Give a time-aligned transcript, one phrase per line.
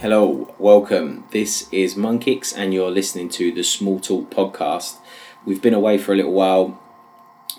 [0.00, 1.24] Hello, welcome.
[1.30, 4.96] This is Monkix, and you're listening to the Small Talk podcast.
[5.44, 6.80] We've been away for a little while,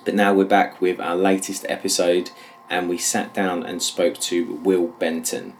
[0.05, 2.31] but now we're back with our latest episode,
[2.67, 5.53] and we sat down and spoke to Will Benton.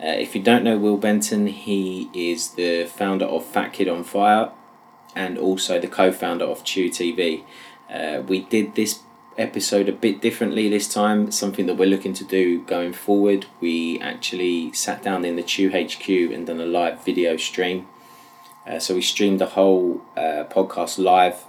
[0.00, 4.04] Uh, if you don't know Will Benton, he is the founder of Fat Kid on
[4.04, 4.52] Fire
[5.16, 7.42] and also the co founder of Chew TV.
[7.92, 9.00] Uh, we did this
[9.38, 13.46] episode a bit differently this time, something that we're looking to do going forward.
[13.60, 17.86] We actually sat down in the Chew HQ and done a live video stream.
[18.66, 21.44] Uh, so we streamed the whole uh, podcast live.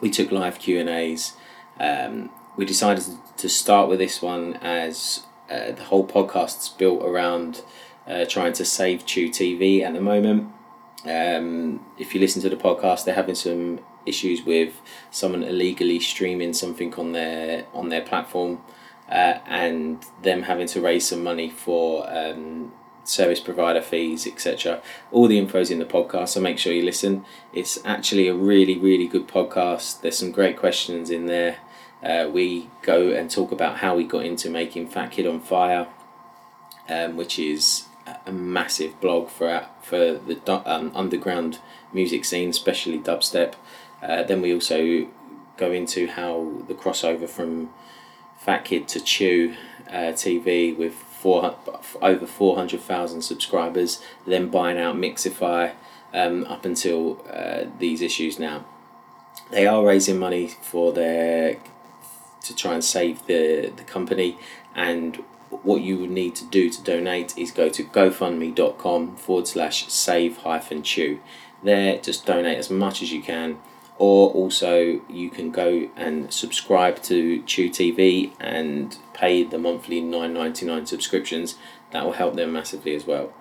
[0.00, 1.34] We took live Q and A's.
[1.80, 3.04] Um, we decided
[3.36, 7.62] to start with this one as uh, the whole podcast's built around
[8.06, 10.52] uh, trying to save Chew TV at the moment.
[11.06, 16.52] Um, if you listen to the podcast, they're having some issues with someone illegally streaming
[16.52, 18.60] something on their on their platform,
[19.08, 22.72] uh, and them having to raise some money for um,
[23.04, 24.80] service provider fees, etc.
[25.12, 27.24] All the info's in the podcast, so make sure you listen.
[27.52, 30.00] It's actually a really really good podcast.
[30.00, 31.58] There's some great questions in there.
[32.02, 35.88] Uh, we go and talk about how we got into making Fat Kid on Fire,
[36.88, 37.84] um, which is
[38.26, 40.38] a massive blog for for the
[40.70, 41.58] um, underground
[41.92, 43.54] music scene, especially dubstep.
[44.04, 45.08] Uh, then we also
[45.56, 47.70] go into how the crossover from
[48.38, 49.54] Fat Kid to Chew
[49.88, 51.56] uh, TV with four
[52.02, 55.72] over four hundred thousand subscribers, then buying out Mixify
[56.12, 58.64] um, up until uh, these issues now.
[59.50, 61.58] They are raising money for their
[62.42, 64.38] to try and save the the company
[64.74, 65.22] and
[65.62, 70.38] what you would need to do to donate is go to gofundme.com forward slash save
[70.38, 71.20] hyphen chew.
[71.62, 73.58] There, just donate as much as you can,
[73.98, 80.34] or also you can go and subscribe to Chew TV and pay the monthly nine
[80.34, 81.56] ninety nine subscriptions.
[81.92, 83.32] That will help them massively as well.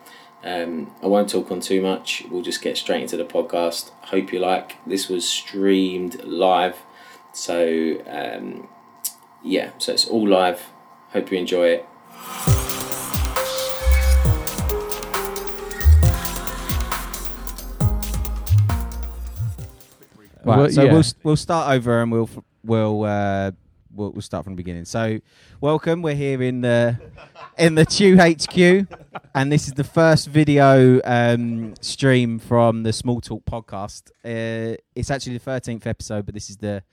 [0.43, 2.25] Um, I won't talk on too much.
[2.29, 3.91] We'll just get straight into the podcast.
[4.03, 4.77] Hope you like.
[4.85, 6.83] This was streamed live,
[7.31, 8.67] so um,
[9.41, 10.69] yeah, so it's all live.
[11.11, 12.62] Hope you enjoy it.
[20.43, 20.91] Right, Well, so yeah.
[20.93, 22.29] we'll we'll start over and we'll
[22.63, 23.51] we'll uh,
[23.93, 24.85] we'll, we'll start from the beginning.
[24.85, 25.19] So,
[25.61, 26.01] welcome.
[26.01, 26.99] We're here in the
[27.57, 28.87] in the Chew HQ,
[29.33, 34.11] and this is the first video um, stream from the Small Talk podcast.
[34.25, 36.83] Uh, it's actually the thirteenth episode, but this is the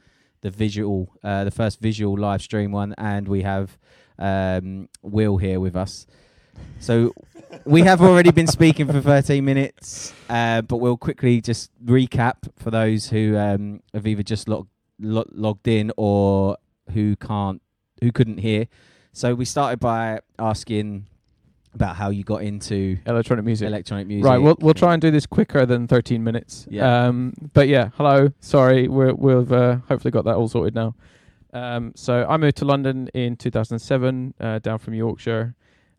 [0.43, 3.77] the visual, uh, the first visual live stream one, and we have
[4.19, 6.07] um, Will here with us.
[6.79, 7.13] So
[7.65, 12.71] we have already been speaking for 13 minutes, uh, but we'll quickly just recap for
[12.71, 16.57] those who um, have either just log- lo- logged in or
[16.93, 17.61] who can't,
[18.03, 18.67] who couldn't hear.
[19.13, 21.07] So we started by asking
[21.75, 23.67] about how you got into electronic music.
[23.69, 24.25] electronic music.
[24.25, 26.67] Right, we'll we'll try and do this quicker than 13 minutes.
[26.71, 27.07] Yeah.
[27.07, 28.31] Um, but yeah, hello.
[28.41, 30.95] Sorry, we're, we've uh, hopefully got that all sorted now.
[31.53, 35.55] Um, so I moved to London in 2007, uh, down from Yorkshire.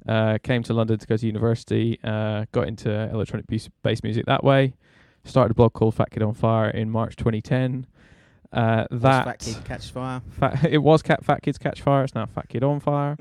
[0.07, 1.99] Uh, came to London to go to university.
[2.03, 4.73] Uh, got into electronic bass music that way.
[5.23, 7.85] Started a blog called Fat Kid on Fire in March 2010.
[8.51, 10.21] Uh, that Fat Kid Catch Fire.
[10.39, 12.03] Fat, it was Cat Fat Kids Catch Fire.
[12.03, 13.17] It's now Fat Kid on Fire.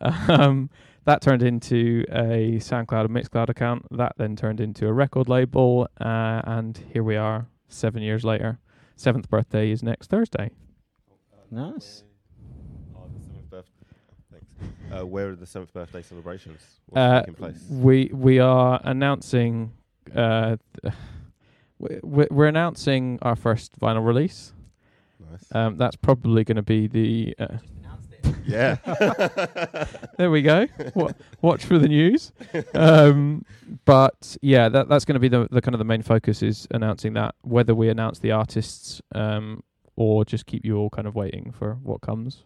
[0.00, 0.70] um,
[1.04, 3.86] that turned into a SoundCloud and Mixcloud account.
[3.90, 8.58] That then turned into a record label, uh, and here we are, seven years later.
[8.96, 10.50] Seventh birthday is next Thursday.
[11.50, 12.04] Nice.
[12.96, 13.70] Oh, the seventh birth-
[14.30, 14.46] Thanks.
[14.92, 16.60] Uh, where are the seventh birthday celebrations?
[16.86, 17.64] What's Uh, taking place?
[17.70, 19.72] we we are announcing.
[20.14, 20.94] Uh, th-
[21.78, 24.52] we- we- we're announcing our first vinyl release.
[25.30, 25.44] Nice.
[25.54, 27.34] Um, that's probably going to be the.
[27.38, 27.58] Uh,
[28.44, 28.76] yeah.
[30.18, 30.66] there we go.
[30.94, 32.32] Wa- watch for the news.
[32.74, 33.44] Um,
[33.84, 36.66] but yeah, that that's going to be the, the kind of the main focus is
[36.72, 37.34] announcing that.
[37.42, 39.62] Whether we announce the artists um,
[39.96, 42.42] or just keep you all kind of waiting for what comes.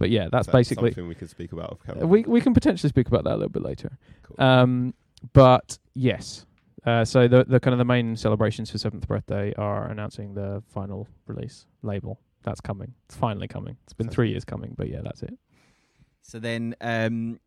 [0.00, 1.72] But yeah, that's that basically something we could speak about.
[1.72, 2.06] Off uh, camera?
[2.06, 3.98] we we can potentially speak about that a little bit later.
[4.22, 4.44] Cool.
[4.44, 4.94] Um,
[5.34, 6.46] but yes.
[6.86, 10.62] Uh, so the the kind of the main celebrations for seventh birthday are announcing the
[10.72, 12.18] final release label.
[12.42, 12.94] That's coming.
[13.04, 13.76] It's finally coming.
[13.84, 15.36] It's been Sounds three years coming, but yeah, that's it.
[16.22, 17.38] So then, um,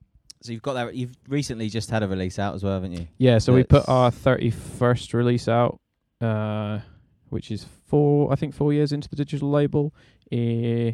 [0.44, 0.94] so you've got that.
[0.94, 3.08] You've recently just had a release out as well, haven't you?
[3.18, 5.80] Yeah, so we put our thirty first release out,
[6.22, 6.82] uh,
[7.30, 9.92] which is four, I think, four years into the digital label.
[10.32, 10.92] Eh,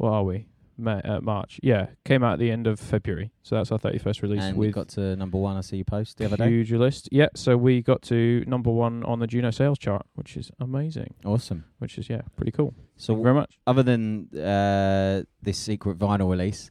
[0.00, 0.46] what are we?
[0.78, 1.60] May, uh, March.
[1.62, 3.32] Yeah, came out at the end of February.
[3.42, 5.58] So that's our thirty first release and we with got to number one.
[5.58, 6.48] I see you post the other day.
[6.48, 7.10] huge list.
[7.12, 11.12] Yeah, so we got to number one on the Juno sales chart, which is amazing.
[11.22, 11.64] Awesome.
[11.80, 12.72] Which is yeah, pretty cool.
[12.96, 13.58] So Thank you very much.
[13.66, 16.70] other than uh, this secret vinyl release,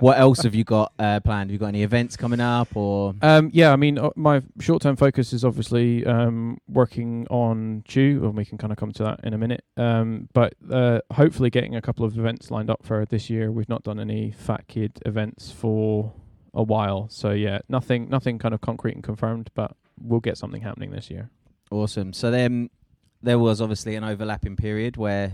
[0.00, 1.50] what else have you got uh, planned?
[1.50, 3.14] Have you got any events coming up or?
[3.22, 8.36] Um, yeah, I mean, uh, my short-term focus is obviously um, working on Chew, and
[8.36, 9.64] we can kind of come to that in a minute.
[9.76, 13.50] Um, but uh, hopefully, getting a couple of events lined up for this year.
[13.52, 16.12] We've not done any Fat Kid events for
[16.54, 20.62] a while, so yeah, nothing, nothing kind of concrete and confirmed, but we'll get something
[20.62, 21.30] happening this year.
[21.70, 22.12] Awesome.
[22.12, 22.70] So then
[23.22, 25.32] there was obviously an overlapping period where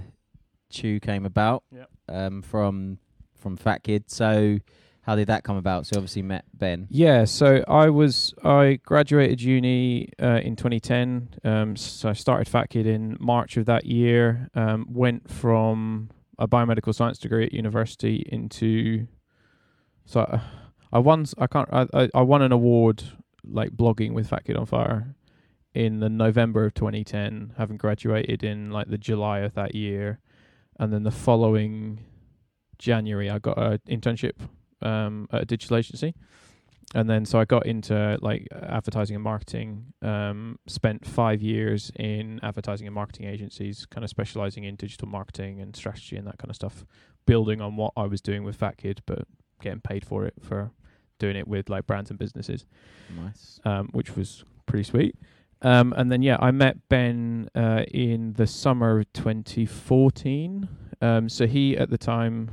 [0.70, 1.90] Chew came about Yep.
[2.08, 2.98] um, from
[3.42, 4.10] from Fat Kid.
[4.10, 4.58] So
[5.02, 5.86] how did that come about?
[5.86, 6.86] So obviously met Ben.
[6.88, 11.28] Yeah, so I was I graduated uni uh, in 2010.
[11.44, 14.48] Um, so I started Fat Kid in March of that year.
[14.54, 19.06] Um, went from a biomedical science degree at university into
[20.06, 20.40] so I,
[20.96, 23.02] I won I can't I I won an award
[23.44, 25.14] like blogging with Fat Kid on Fire
[25.74, 30.20] in the November of 2010, having graduated in like the July of that year,
[30.78, 32.04] and then the following
[32.82, 34.32] January I got an internship
[34.82, 36.14] um, at a digital agency
[36.94, 39.94] and then so I got into like advertising and marketing.
[40.02, 45.60] Um, spent five years in advertising and marketing agencies, kind of specializing in digital marketing
[45.60, 46.84] and strategy and that kind of stuff,
[47.24, 49.26] building on what I was doing with Fat Kid, but
[49.62, 50.70] getting paid for it for
[51.18, 52.66] doing it with like brands and businesses,
[53.16, 53.58] Nice.
[53.64, 55.16] um, which was pretty sweet.
[55.62, 60.68] Um, and then yeah, I met Ben uh, in the summer of 2014.
[61.00, 62.50] Um, so he at the time,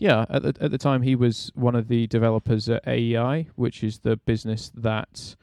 [0.00, 3.84] yeah, at the at the time he was one of the developers at AEI, which
[3.84, 5.36] is the business that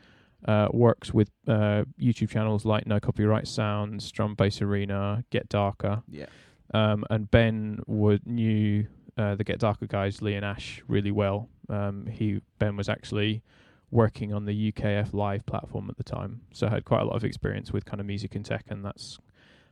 [0.45, 6.01] uh, works with uh, YouTube channels like No Copyright Sounds, Drum Bass Arena, Get Darker.
[6.09, 6.25] Yeah.
[6.73, 8.87] Um, and Ben would knew
[9.17, 11.49] uh, the Get Darker guys, Lee and Ash, really well.
[11.69, 13.43] Um, he Ben was actually
[13.91, 17.23] working on the UKF Live platform at the time, so had quite a lot of
[17.23, 19.19] experience with kind of music and tech, and that's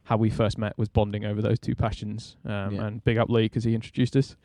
[0.03, 0.77] how we first met.
[0.77, 2.37] Was bonding over those two passions.
[2.45, 2.85] Um, Yeah.
[2.85, 4.35] And big up Lee because he introduced us.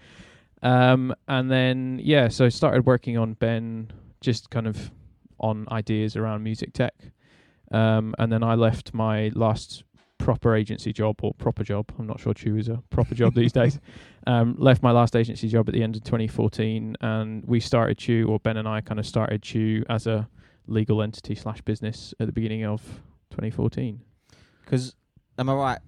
[0.63, 3.91] Um, and then yeah, so I started working on Ben,
[4.21, 4.91] just kind of
[5.39, 6.95] on ideas around music tech.
[7.73, 9.85] Um, and then I left my last
[10.19, 11.91] proper agency job or proper job.
[11.99, 13.81] I'm not sure Chew is a proper job these days.
[14.27, 18.27] Um, left my last agency job at the end of 2014, and we started Chew,
[18.29, 20.29] or Ben and I kind of started Chew as a
[20.67, 22.83] legal entity slash business at the beginning of
[23.31, 23.99] 2014.
[24.63, 24.95] Because
[25.39, 25.79] am I right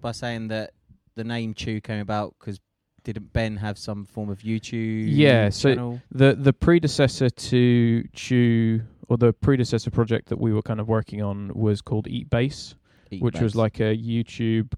[0.00, 0.72] by saying that
[1.14, 2.58] the name Chew came about because
[3.04, 5.04] didn't Ben have some form of YouTube?
[5.08, 10.80] Yeah, so- the the predecessor to Chew or the predecessor project that we were kind
[10.80, 12.74] of working on was called Eat Bass,
[13.10, 14.72] Eat which was like a YouTube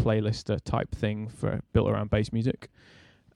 [0.00, 2.70] playlister type thing for built around bass music.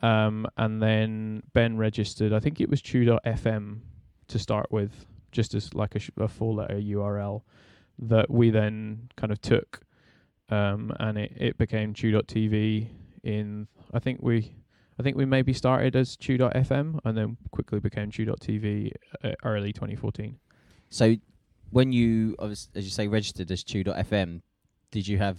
[0.00, 3.80] Um, and then Ben registered, I think it was Chew.fm
[4.28, 7.42] to start with, just as like a, sh- a four letter URL
[7.98, 9.80] that we then kind of took,
[10.48, 12.88] um, and it, it became Chew.tv.
[13.22, 14.54] In I think we,
[14.98, 18.92] I think we maybe started as Chew.fm and then quickly became Chew.tv
[19.24, 20.38] uh, early 2014.
[20.90, 21.16] So
[21.70, 24.42] when you, as you say, registered as Chew.fm,
[24.90, 25.38] did you have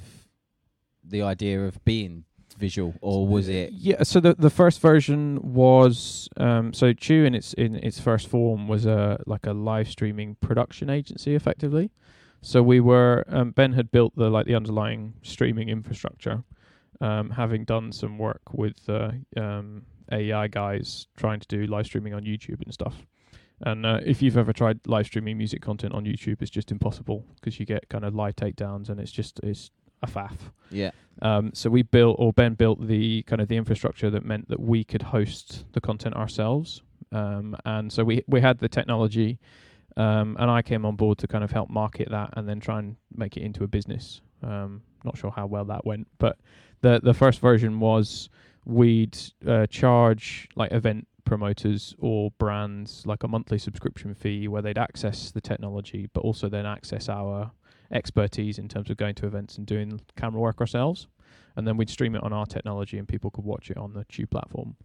[1.04, 2.26] the idea of being
[2.58, 3.72] visual, or was it?
[3.74, 8.28] Yeah, so the the first version was um so Chew in its in its first
[8.28, 11.92] form was a like a live streaming production agency effectively.
[12.42, 16.44] So we were um, Ben had built the like the underlying streaming infrastructure,
[17.04, 22.14] um, having done some work with uh, um, AEI guys trying to do live streaming
[22.14, 22.96] on YouTube and stuff.
[23.62, 27.26] And uh, if you've ever tried live streaming music content on YouTube, it's just impossible
[27.36, 29.70] because you get kind of live takedowns and it's just it's
[30.02, 30.38] a faff.
[30.72, 30.92] Yeah.
[31.22, 34.60] Um, so we built, or Ben built the kind of the infrastructure that meant that
[34.60, 36.82] we could host the content ourselves.
[37.12, 39.40] Um, and so we we had the technology,
[39.98, 42.80] um, and I came on board to kind of help market that and then try
[42.80, 44.22] and make it into a business.
[44.42, 46.38] Um, not sure how well that went, but
[46.84, 48.30] the the first version was
[48.66, 54.78] we'd uh, charge like event promoters or brands like a monthly subscription fee where they'd
[54.78, 57.52] access the technology, but also then access our
[57.92, 61.08] expertise in terms of going to events and doing camera work ourselves.
[61.56, 64.06] And then we'd stream it on our technology and people could watch it on the
[64.10, 64.76] Chew platform.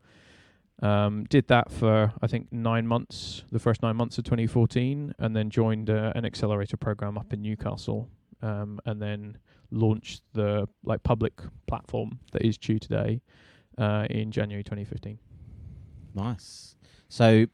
[0.81, 5.35] Um, did that for I think nine months, the first nine months of 2014, and
[5.35, 8.09] then joined uh, an accelerator program up in Newcastle,
[8.43, 9.39] um, and then
[9.71, 11.35] launched the like public
[11.67, 13.21] platform that is Chew today
[13.77, 15.19] uh, in January 2015.
[16.15, 16.75] Nice.
[17.09, 17.47] So,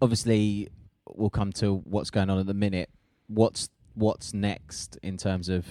[0.00, 0.68] obviously,
[1.08, 2.90] we'll come to what's going on at the minute.
[3.28, 5.66] What's what's next in terms of?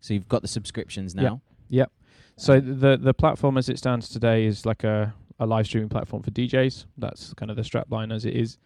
[0.00, 1.22] So you've got the subscriptions now.
[1.68, 1.92] Yep.
[2.36, 6.22] So the the platform as it stands today is like a, a live streaming platform
[6.22, 6.86] for DJs.
[6.98, 8.58] That's kind of the strapline as it is.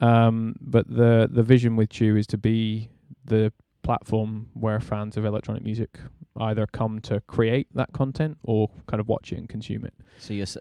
[0.00, 2.88] Um, but the the vision with Chew is to be
[3.24, 3.52] the
[3.90, 5.98] platform where fans of electronic music
[6.38, 9.94] either come to create that content or kind of watch it and consume it.
[10.18, 10.56] So you're s-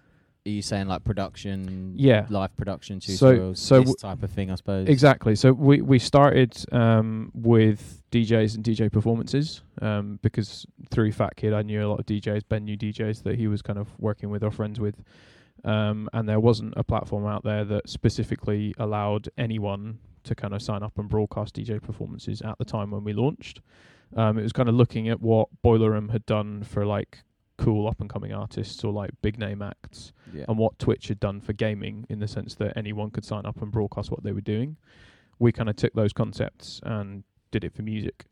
[0.47, 1.93] are you saying like production?
[1.95, 2.25] Yeah.
[2.29, 4.87] live production So- tutorials, so this w- type of thing, I suppose.
[4.87, 5.35] Exactly.
[5.35, 11.53] So we we started um, with DJs and DJ performances um, because through Fat Kid
[11.53, 12.41] I knew a lot of DJs.
[12.49, 14.95] Ben knew DJs that he was kind of working with or friends with,
[15.63, 20.61] um, and there wasn't a platform out there that specifically allowed anyone to kind of
[20.61, 23.61] sign up and broadcast DJ performances at the time when we launched.
[24.15, 27.19] Um, it was kind of looking at what Boiler Room had done for like
[27.57, 30.45] cool up and coming artists or like big name acts Yeah.
[30.47, 33.61] and what Twitch had done for gaming in the sense that anyone could sign up
[33.61, 34.77] and broadcast what they were doing.
[35.39, 38.25] We kind of took those concepts and did it for music.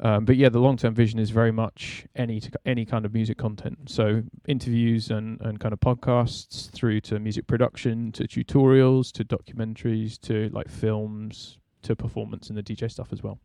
[0.00, 3.12] Um, but yeah, the long term vision is very much any t- any kind of
[3.12, 3.90] music content.
[3.90, 10.20] So interviews and, and kind of podcasts through to music production, to tutorials, to documentaries,
[10.22, 13.38] to like films, to performance and the DJ stuff as well.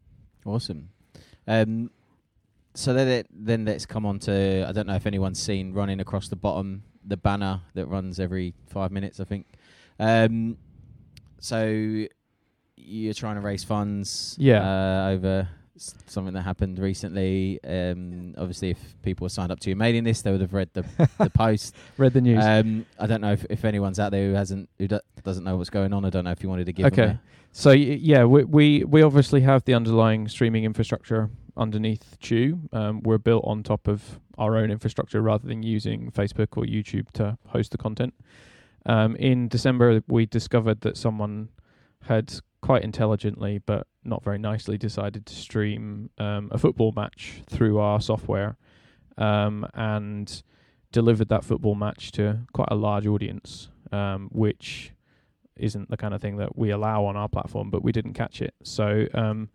[0.45, 0.89] Awesome.
[1.47, 1.89] Um,
[2.75, 5.99] so then, it, then let's come on to I don't know if anyone's seen running
[5.99, 9.19] across the bottom the banner that runs every five minutes.
[9.19, 9.47] I think.
[9.99, 10.57] Um,
[11.39, 12.05] so
[12.75, 14.35] you're trying to raise funds.
[14.39, 14.61] Yeah.
[14.61, 17.59] Uh, over something that happened recently.
[17.63, 20.69] Um, obviously, if people were signed up to your mailing list, they would have read
[20.73, 20.83] the
[21.17, 21.75] the post.
[21.97, 22.43] Read the news.
[22.43, 25.57] Um, I don't know if, if anyone's out there who hasn't who do, doesn't know
[25.57, 26.05] what's going on.
[26.05, 26.85] I don't know if you wanted to give.
[26.87, 27.17] Okay.
[27.51, 32.59] So y- yeah, we, we we obviously have the underlying streaming infrastructure underneath Chew.
[32.71, 37.11] Um, we're built on top of our own infrastructure rather than using Facebook or YouTube
[37.13, 38.13] to host the content.
[38.85, 41.49] Um, in December, we discovered that someone
[42.03, 47.77] had quite intelligently, but not very nicely, decided to stream um, a football match through
[47.77, 48.55] our software,
[49.17, 50.43] um, and
[50.93, 54.93] delivered that football match to quite a large audience, um, which
[55.57, 58.41] isn't the kind of thing that we allow on our platform, but we didn't catch
[58.41, 58.53] it.
[58.63, 59.49] So um,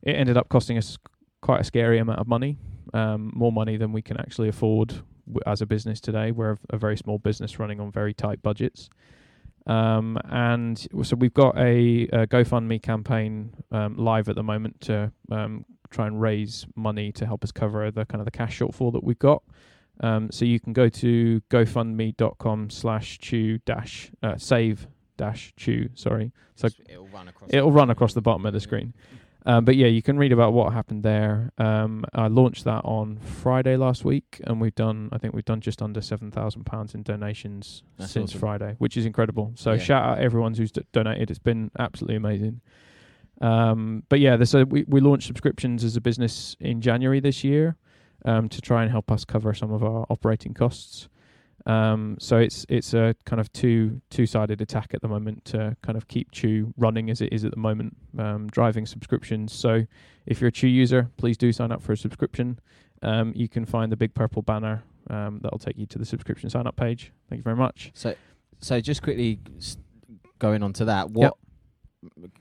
[0.00, 0.96] it ended up costing us
[1.42, 2.56] quite a scary amount of money,
[2.94, 4.88] um, more money than we can actually afford
[5.26, 6.30] w- as a business today.
[6.30, 8.88] We're a, a very small business running on very tight budgets.
[9.68, 15.12] Um, and so we've got a, a GoFundMe campaign um, live at the moment to
[15.30, 18.92] um, try and raise money to help us cover the kind of the cash shortfall
[18.92, 19.42] that we've got.
[20.00, 25.90] Um, so you can go to gofundme.com slash chew dash uh, save dash chew.
[25.94, 27.50] Sorry, so it'll run across.
[27.52, 28.94] it'll run across the bottom of the screen.
[29.48, 31.50] Um, but yeah, you can read about what happened there.
[31.56, 35.08] Um, I launched that on Friday last week, and we've done.
[35.10, 38.40] I think we've done just under seven thousand pounds in donations That's since awesome.
[38.40, 39.52] Friday, which is incredible.
[39.54, 39.78] So Yeah.
[39.78, 41.30] shout out everyone who's d- donated.
[41.30, 42.60] It's been absolutely amazing.
[43.40, 47.76] Um, but yeah, so we we launched subscriptions as a business in January this year
[48.26, 51.08] um, to try and help us cover some of our operating costs.
[51.68, 55.76] Um, so it's it's a kind of two two sided attack at the moment to
[55.82, 59.52] kind of keep Chew running as it is at the moment, um, driving subscriptions.
[59.52, 59.84] So
[60.26, 62.58] if you're a Chew user, please do sign up for a subscription.
[63.02, 66.50] Um, you can find the big purple banner um, that'll take you to the subscription
[66.50, 67.12] sign up page.
[67.28, 67.90] Thank you very much.
[67.94, 68.14] So,
[68.60, 69.38] so just quickly
[70.38, 71.36] going on to that, what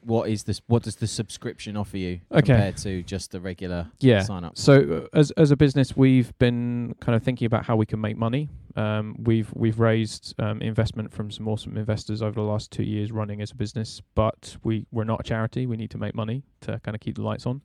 [0.03, 0.61] what is this?
[0.67, 2.41] What does the subscription offer you Okay.
[2.53, 4.21] compared to just the regular Yeah.
[4.21, 4.57] sign up?
[4.57, 7.99] So uh, as as a business, we've been kind of thinking about how we can
[7.99, 8.49] make money.
[8.75, 13.11] Um, we've we've raised um, investment from some awesome investors over the last two years
[13.11, 15.65] running as a business, but we we're not a charity.
[15.65, 17.61] We need to make money to kind of keep the lights on.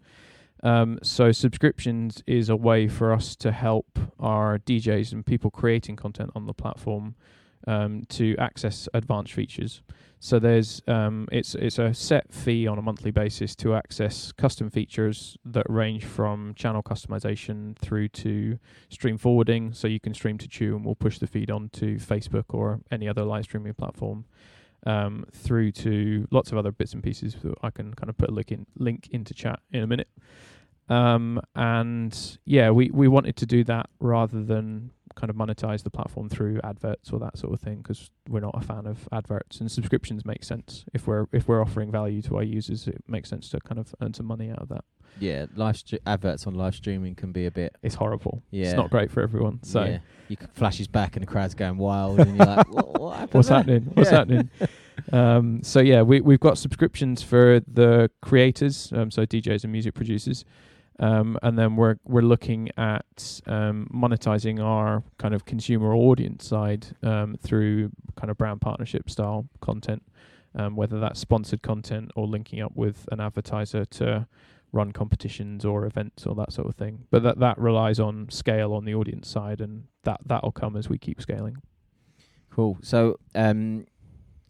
[0.65, 5.97] Um, so subscriptions is a way for us to help our DJs and people creating
[5.97, 7.17] content on the platform
[7.67, 9.83] um, to access advanced features.
[10.25, 14.71] So there's um, it's it's a set fee on a monthly basis to access custom
[14.71, 19.73] features that range from channel customization through to stream forwarding.
[19.73, 23.09] So you can stream to Chew and we'll push the feed onto Facebook or any
[23.09, 24.25] other live streaming platform.
[24.87, 28.31] Um, through to lots of other bits and pieces that I can kind of put
[28.31, 30.09] a link in link into chat in a minute.
[30.89, 35.91] Um, and yeah, we, we wanted to do that rather than kind of monetize the
[35.91, 39.61] platform through adverts or that sort of thing because we're not a fan of adverts
[39.61, 43.29] and subscriptions make sense if we're if we're offering value to our users it makes
[43.29, 44.85] sense to kind of earn some money out of that
[45.19, 47.77] Yeah, live stre- adverts on live streaming can be a bit.
[47.83, 49.99] it's horrible Yeah, it's not great for everyone so yeah.
[50.29, 53.35] you c- flashes back and the crowd's going wild, and you're like, what, what happened
[53.35, 54.17] what's there?" happening what's Yeah.
[54.19, 54.51] happening
[55.13, 59.95] um, so yeah we, we've got subscriptions for the creators um, so djs and music
[59.95, 60.45] producers
[61.03, 66.87] um, and then we're we're looking at um, monetizing our kind of consumer audience side
[67.03, 70.03] um, through kind of brand partnership style content,
[70.55, 74.27] um, whether that's sponsored content or linking up with an advertiser to
[74.71, 77.05] run competitions or events or that sort of thing.
[77.11, 80.89] But that that relies on scale on the audience side, and that that'll come as
[80.89, 81.57] we keep scaling.
[82.51, 82.79] Cool.
[82.83, 83.87] So, um,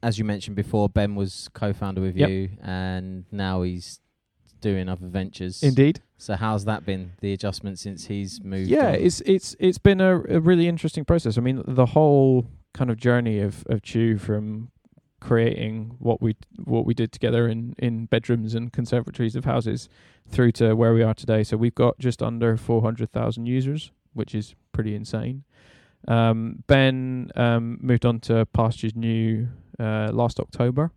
[0.03, 2.29] as you mentioned before, Ben was co-founder with Yep.
[2.29, 4.01] you, and now he's
[4.63, 5.63] doing other ventures.
[5.63, 6.01] Indeed.
[6.17, 7.13] So how's that been?
[7.21, 8.71] The adjustment since he's moved.
[8.71, 8.95] Yeah, on?
[8.95, 11.37] it's it's it's been a, a really interesting process.
[11.37, 14.71] I mean, the whole kind of journey of of Chew from
[15.21, 19.89] creating what we what we did together in in bedrooms and conservatories of houses
[20.29, 21.45] through to where we are today.
[21.45, 25.45] So we've got just under 400,000 users, which is pretty insane.
[26.09, 30.91] Um, ben um, moved on to Pastures New uh, last October.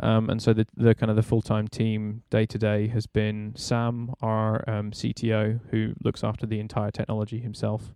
[0.00, 3.06] Um, and so the the kind of the full time team day to day has
[3.06, 7.94] been Sam, our um, CTO, who looks after the entire technology himself.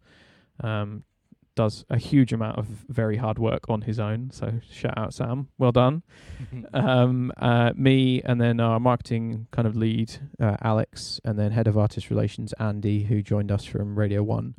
[0.62, 1.04] Um,
[1.56, 4.30] does a huge amount of very hard work on his own.
[4.32, 6.02] So shout out Sam, well done.
[6.72, 11.66] um, uh, me, and then our marketing kind of lead uh, Alex, and then head
[11.66, 14.54] of artist relations Andy, who joined us from Radio One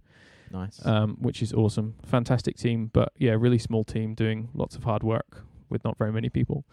[0.52, 0.86] nice.
[0.86, 1.96] um, which is awesome.
[2.06, 6.12] Fantastic team, but yeah, really small team doing lots of hard work with not very
[6.12, 6.66] many people.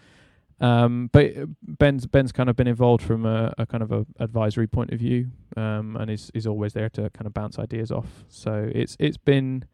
[0.61, 4.67] Um, but Ben's Ben's kind of been involved from a, a kind of a advisory
[4.67, 8.25] point of view, um, and is is always there to kind of bounce ideas off.
[8.29, 9.65] So it's it's been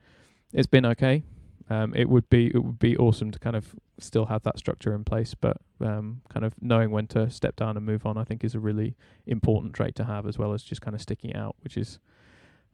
[0.52, 1.24] it's been okay.
[1.70, 4.94] Um, it would be it would be awesome to kind of still have that structure
[4.94, 8.24] in place, but um, kind of knowing when to step down and move on, I
[8.24, 8.94] think, is a really
[9.26, 11.98] important trait to have, as well as just kind of sticking out, which is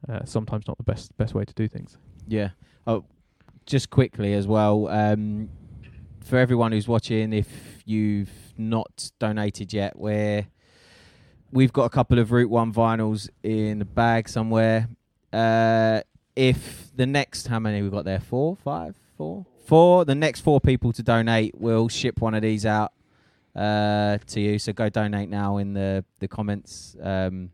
[0.09, 1.97] uh, sometimes not the best best way to do things.
[2.27, 2.49] Yeah.
[2.85, 3.05] Oh,
[3.65, 4.87] just quickly as well.
[4.89, 5.49] Um,
[6.23, 7.49] for everyone who's watching, if
[7.85, 10.47] you've not donated yet, where
[11.51, 14.87] we've got a couple of Route One vinyls in the bag somewhere.
[15.33, 16.01] Uh,
[16.35, 18.19] if the next, how many we got there?
[18.19, 20.05] Four, five, four, four.
[20.05, 22.93] The next four people to donate, we'll ship one of these out
[23.55, 24.59] uh, to you.
[24.59, 26.95] So go donate now in the the comments.
[27.01, 27.51] Um,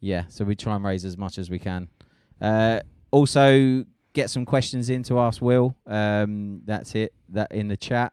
[0.00, 1.88] yeah, so we try and raise as much as we can.
[2.40, 5.76] Uh, also, get some questions in to ask Will.
[5.86, 7.12] Um, that's it.
[7.28, 8.12] That in the chat.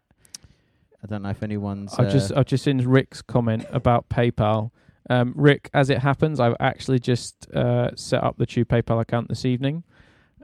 [1.03, 1.93] I don't know if anyone's.
[1.97, 4.71] I've uh, just I've just seen Rick's comment about PayPal.
[5.09, 9.29] Um, Rick, as it happens, I've actually just uh, set up the Chew PayPal account
[9.29, 9.83] this evening.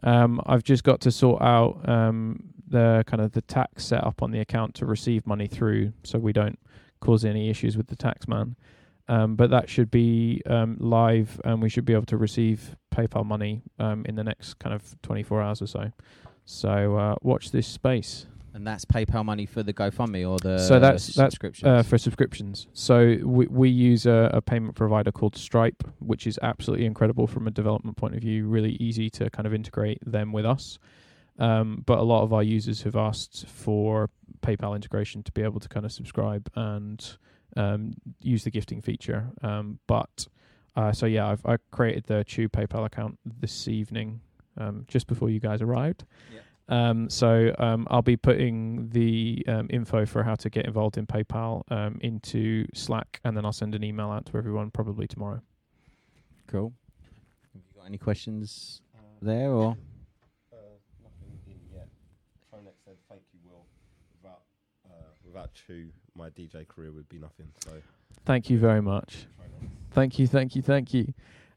[0.03, 4.22] Um, I've just got to sort out um, the kind of the tax set up
[4.22, 6.59] on the account to receive money through, so we don't
[7.00, 8.55] cause any issues with the tax man.
[9.09, 13.25] Um, but that should be um, live, and we should be able to receive PayPal
[13.25, 15.92] money um, in the next kind of 24 hours or so.
[16.46, 18.27] So uh, watch this space.
[18.53, 21.68] and that's PayPal money for the GoFundMe or the So that's- that's, subscriptions.
[21.68, 22.68] uh, for subscriptions.
[22.74, 27.48] So we we use a, a payment provider called Stripe, which is absolutely incredible from
[27.48, 28.48] a development point of view.
[28.48, 30.79] Really easy to kind of integrate them with us.
[31.39, 34.09] Um, but a lot of our users have asked for
[34.42, 37.18] PayPal integration to be able to kind of subscribe and
[37.55, 39.29] um, use the gifting feature.
[39.42, 40.27] Um, but
[40.75, 44.22] uh, so yeah, I've I created the Chew PayPal account this evening,
[44.57, 46.05] um, just before you guys arrived.
[46.70, 51.05] Um, so um, I'll be putting the um, info for how to get involved in
[51.05, 55.42] PayPal um, into Slack, and then I'll send an email out to everyone probably tomorrow.
[56.48, 56.74] cool.
[57.53, 58.81] Have you got any questions
[59.22, 59.75] there or?
[60.51, 60.55] Uh,
[61.03, 61.87] nothing in yet.
[62.53, 63.66] Phonex said thank you, Will.
[64.22, 64.42] Without
[64.89, 67.48] uh, without Chew, my DJ career would be nothing.
[67.64, 67.72] So
[68.26, 69.26] Thank you very much.
[69.92, 71.14] Thank you, thank you, thank you.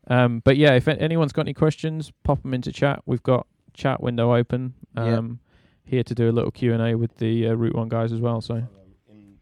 [0.08, 3.02] Um, but yeah, if anyone's got any questions, pop them into chat.
[3.06, 4.74] We've got chat window open.
[4.96, 5.06] Yep.
[5.18, 5.40] Um,
[5.84, 8.20] Here to do a little Q and A with the uh, Route One guys as
[8.20, 8.40] well.
[8.40, 8.66] So Um,
[9.10, 9.38] in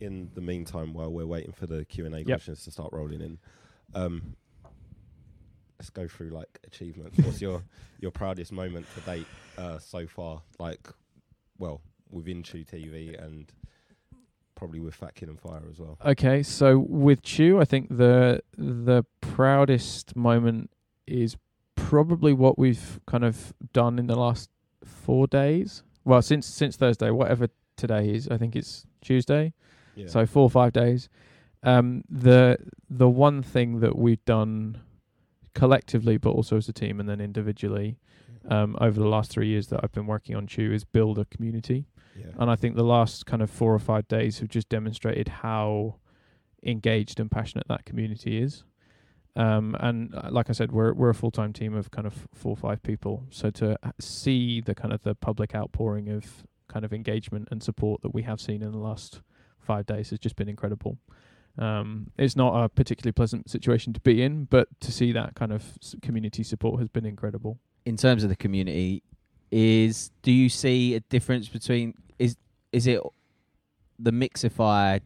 [0.00, 2.26] in the meantime, while we're waiting for the Q and A Yep.
[2.26, 3.38] questions to start rolling in,
[3.94, 4.36] um,
[5.78, 7.18] let's go through like achievements.
[7.18, 7.62] What's your
[8.00, 10.42] your proudest moment to date uh, so far?
[10.58, 10.88] Like,
[11.58, 13.50] well, within Chew TV and
[14.58, 15.96] probably with Fat Kid and Fire as well.
[16.04, 20.70] Okay, so with Chew, I think the the proudest moment
[21.06, 21.36] is
[21.76, 24.50] probably what we've kind of done in the last
[24.84, 25.84] four days.
[26.04, 29.54] Well, since since Thursday, whatever today is, I think it's Tuesday.
[29.94, 30.08] Yeah.
[30.08, 31.08] So four or five days.
[31.62, 32.58] Um, the
[32.90, 34.80] the one thing that we've done
[35.54, 37.98] collectively, but also as a team and then individually,
[38.48, 41.24] um, over the last three years that I've been working on Chew is build a
[41.26, 41.86] community.
[42.18, 42.32] Yeah.
[42.38, 45.96] And I think the last kind of four or five days have just demonstrated how
[46.64, 48.64] engaged and passionate that community is.
[49.36, 52.26] Um, and uh, like I said, we're we're a full time team of kind of
[52.34, 53.24] four or five people.
[53.30, 58.02] So to see the kind of the public outpouring of kind of engagement and support
[58.02, 59.20] that we have seen in the last
[59.60, 60.98] five days has just been incredible.
[61.56, 65.52] Um, it's not a particularly pleasant situation to be in, but to see that kind
[65.52, 67.58] of s- community support has been incredible.
[67.84, 69.02] in terms of the community
[69.50, 72.36] is do you see a difference between is
[72.72, 73.00] is it
[73.98, 75.00] the mixify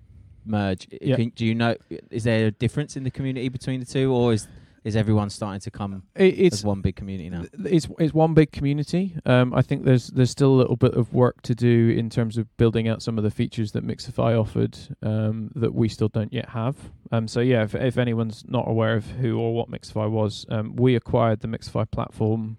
[0.45, 1.17] merge Yeah.
[1.17, 1.77] can, do you know
[2.11, 4.49] is there a difference in the community between the two or is
[4.85, 7.45] is everyone starting to come It, it's as one big community now?
[7.65, 9.15] it's it's one big community.
[9.25, 12.37] Um, I think there's there's still a little bit of work to do in terms
[12.37, 16.33] of building out some of the features that Mixify offered um, that we still don't
[16.33, 16.75] yet have.
[17.13, 20.75] Um, so yeah, if, if anyone's not aware of who or what Mixify was, um,
[20.75, 22.59] we acquired the Mixify platform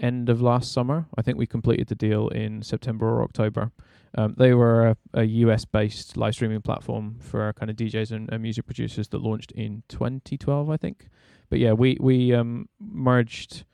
[0.00, 1.06] end of last summer.
[1.16, 3.72] I think we completed the deal in September or October.
[4.16, 8.30] Um, they were a, a US based live streaming platform for kind of DJs and,
[8.32, 11.08] and music producers that launched in 2012, I think.
[11.50, 13.64] But yeah, we we um, merged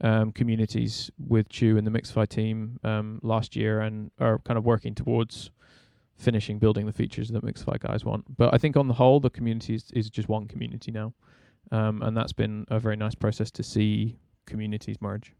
[0.00, 4.64] um, communities with Chew and the Mixify team um, last year and are kind of
[4.64, 5.50] working towards
[6.16, 8.36] finishing building the features that Mixify guys want.
[8.36, 11.14] But I think on the whole, the community is, is just one community now.
[11.70, 15.34] Um, and that's been a very nice process to see communities merge.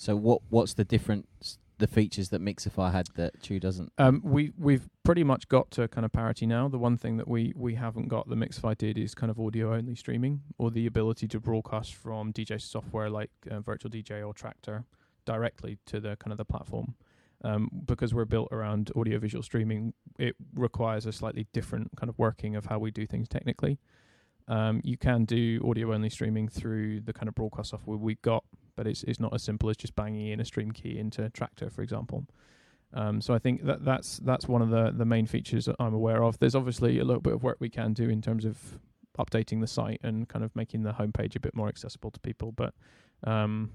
[0.00, 1.58] So what what's the difference?
[1.76, 3.92] The features that Mixify had that Chew doesn't.
[3.98, 6.68] Um, we we've pretty much got to kind of parity now.
[6.68, 9.74] The one thing that we we haven't got that Mixify did is kind of audio
[9.74, 14.32] only streaming or the ability to broadcast from DJ software like uh, Virtual DJ or
[14.32, 14.84] Traktor
[15.26, 16.94] directly to the kind of the platform.
[17.44, 22.18] Um, because we're built around audio visual streaming, it requires a slightly different kind of
[22.18, 23.78] working of how we do things technically.
[24.50, 28.44] Um, you can do audio only streaming through the kind of broadcast software we've got,
[28.74, 31.70] but it's it's not as simple as just banging in a stream key into Traktor,
[31.70, 32.26] for example.
[32.92, 35.94] Um, so I think that that's that's one of the the main features that I'm
[35.94, 36.40] aware of.
[36.40, 38.80] There's obviously a little bit of work we can do in terms of
[39.16, 42.50] updating the site and kind of making the homepage a bit more accessible to people,
[42.50, 42.74] but
[43.22, 43.70] um,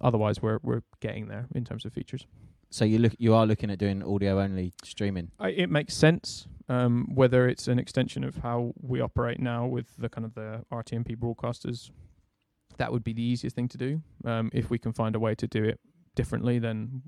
[0.00, 2.24] otherwise we're we're getting there in terms of features.
[2.70, 5.30] So you look you are looking at doing audio only streaming.
[5.38, 6.46] I, it makes sense.
[6.68, 10.64] Um, whether it's an extension of how we operate now with the kind of the
[10.72, 11.90] RTMP broadcasters,
[12.76, 14.02] that would be the easiest thing to do.
[14.24, 15.80] Um, if we can find a way to do it
[16.14, 17.02] differently, then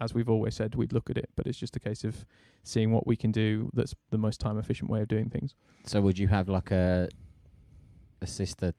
[0.00, 1.28] as we've always said, we'd look at it.
[1.34, 2.24] But it's just a case of
[2.62, 5.56] seeing what we can do that's the most time efficient way of doing things.
[5.86, 7.08] So would you have like a
[8.20, 8.74] a sister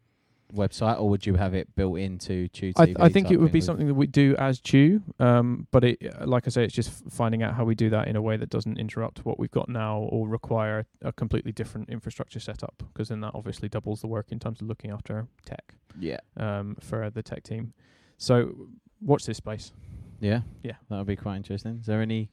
[0.53, 2.86] website, or would you have it built into Chew I, TV?
[2.86, 6.27] th- I think it would be something that we do as Chew, um, but it,
[6.27, 8.49] like I say, it's just finding out how we do that in a way that
[8.49, 12.84] doesn't interrupt what we've got now or require a completely different infrastructure setup.
[12.93, 16.75] Because then that obviously doubles the work in terms of looking after tech Yeah, um,
[16.79, 17.73] for the tech team.
[18.17, 18.55] So
[19.01, 19.71] watch this space.
[20.19, 20.73] yeah, Yeah.
[20.89, 21.79] That would be quite interesting.
[21.81, 22.29] Is there any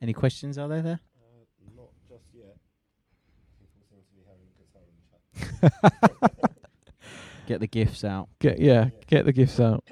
[0.00, 0.58] any questions?
[0.58, 1.00] Are there there?
[1.20, 2.56] Uh, not just yet.
[3.60, 6.50] People seem to be having a good time in the chat.
[7.52, 8.30] Get the gifts out.
[8.38, 9.84] Get yeah, get the gifts out.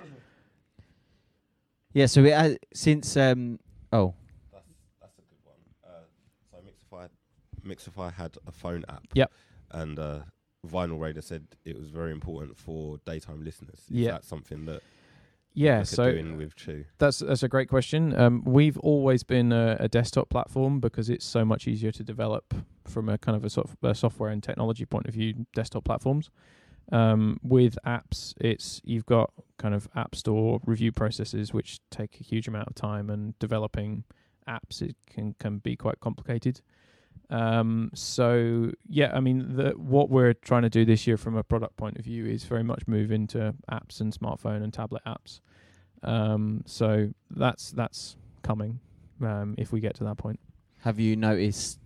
[1.92, 2.06] Yeah.
[2.06, 3.58] So it has, since um
[3.92, 4.14] oh
[4.50, 4.64] That's
[4.98, 5.58] that's a good one.
[5.86, 6.04] Uh,
[6.50, 7.08] so Mixify,
[7.66, 9.04] Mixify had a phone app.
[9.12, 9.30] Yep.
[9.72, 10.20] And uh,
[10.66, 13.80] Vinyl Raider said it was very important for daytime listeners.
[13.80, 14.12] Is Yeah.
[14.12, 14.80] that something that
[15.52, 16.86] Yeah, look so doing with Chew?
[16.96, 18.18] That's that's a great question.
[18.18, 22.54] Um, we've always been a, a desktop platform because it's so much easier to develop
[22.86, 25.46] from a kind of a, soft, a software and technology point of view.
[25.54, 26.30] Desktop platforms.
[26.92, 32.24] Um, with apps, it's you've got kind of app store review processes which take a
[32.24, 34.04] huge amount of time, and developing
[34.48, 36.60] apps it can can be quite complicated.
[37.28, 41.44] Um, so yeah, I mean, the, what we're trying to do this year from a
[41.44, 45.40] product point of view is very much move into apps and smartphone and tablet apps.
[46.02, 48.80] Um, so that's that's coming
[49.22, 50.40] um, if we get to that point.
[50.80, 51.78] have you noticed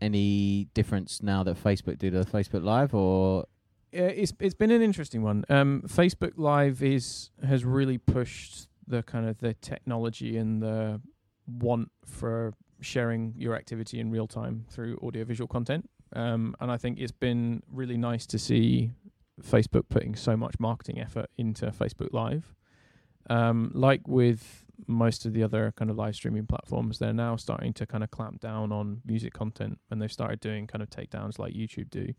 [0.00, 3.46] any difference now that Facebook do the Facebook Live or
[3.92, 5.44] it's it's been an interesting one.
[5.48, 11.00] Um, Facebook Live is has really pushed the kind of the technology and the
[11.46, 15.88] want for sharing your activity in real time through audiovisual content.
[16.14, 18.92] Um, and I think it's been really nice to see
[19.42, 22.54] Facebook putting so much marketing effort into Facebook Live.
[23.30, 27.72] Um, like with most of the other kind of live streaming platforms, they're now starting
[27.74, 31.38] to kind of clamp down on music content, and they've started doing kind of takedowns
[31.38, 32.14] like YouTube do.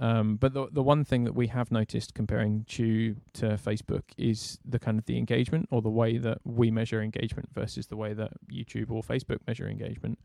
[0.00, 4.58] Um, but the the one thing that we have noticed comparing Chew to Facebook is
[4.64, 8.14] the kind of the engagement or the way that we measure engagement versus the way
[8.14, 10.18] that YouTube or Facebook measure engagement.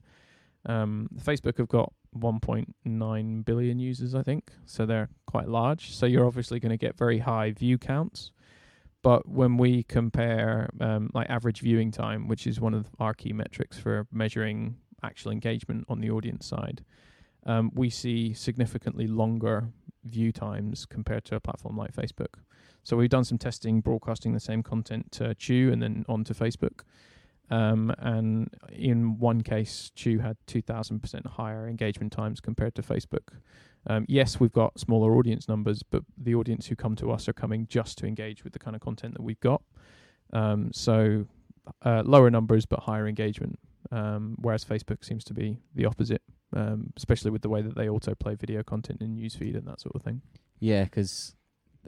[0.65, 5.93] Um, Facebook have got 1.9 billion users, I think, so they're quite large.
[5.93, 8.31] So you're obviously going to get very high view counts.
[9.01, 13.33] But when we compare um, like average viewing time, which is one of our key
[13.33, 16.85] metrics for measuring actual engagement on the audience side,
[17.45, 19.69] um, we see significantly longer
[20.05, 22.35] view times compared to a platform like Facebook.
[22.83, 26.81] So we've done some testing broadcasting the same content to Chew and then onto Facebook.
[27.49, 33.39] Um, and in one case, Chew had 2,000% higher engagement times compared to Facebook.
[33.87, 37.33] Um, yes, we've got smaller audience numbers, but the audience who come to us are
[37.33, 39.61] coming just to engage with the kind of content that we've got.
[40.31, 41.25] Um, so
[41.83, 43.59] uh, lower numbers, but higher engagement.
[43.91, 46.21] Um, whereas Facebook seems to be the opposite
[46.55, 49.95] um, especially with the way that they autoplay video content in newsfeed and that sort
[49.95, 50.21] of thing.
[50.59, 50.83] yeah?
[50.83, 51.35] Because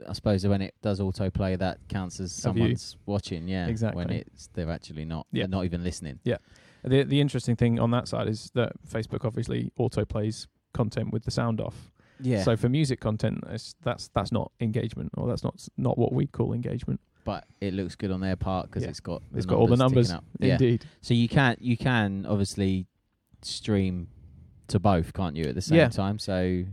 [0.08, 3.48] I suppose when it does autoplay, that counts as someone's watching.
[3.48, 4.04] Yeah, exactly.
[4.04, 5.26] When it's they're actually not.
[5.32, 5.44] Yeah.
[5.44, 6.18] They're not even listening.
[6.24, 6.36] Yeah.
[6.84, 11.30] The the interesting thing on that side is that Facebook obviously autoplays content with the
[11.30, 11.90] sound off.
[12.20, 12.42] Yeah.
[12.42, 16.26] So for music content, it's, that's that's not engagement, or that's not not what we
[16.26, 17.00] call engagement.
[17.24, 18.90] but it looks good on their part because Yeah.
[18.90, 20.10] it's got It's got all the numbers.
[20.12, 20.24] Up.
[20.38, 20.52] Yeah.
[20.52, 20.84] Indeed.
[21.00, 22.86] So you can you can obviously
[23.42, 24.08] stream
[24.68, 25.88] to both, can't you, at the same Yeah.
[25.88, 26.18] time?
[26.18, 26.64] So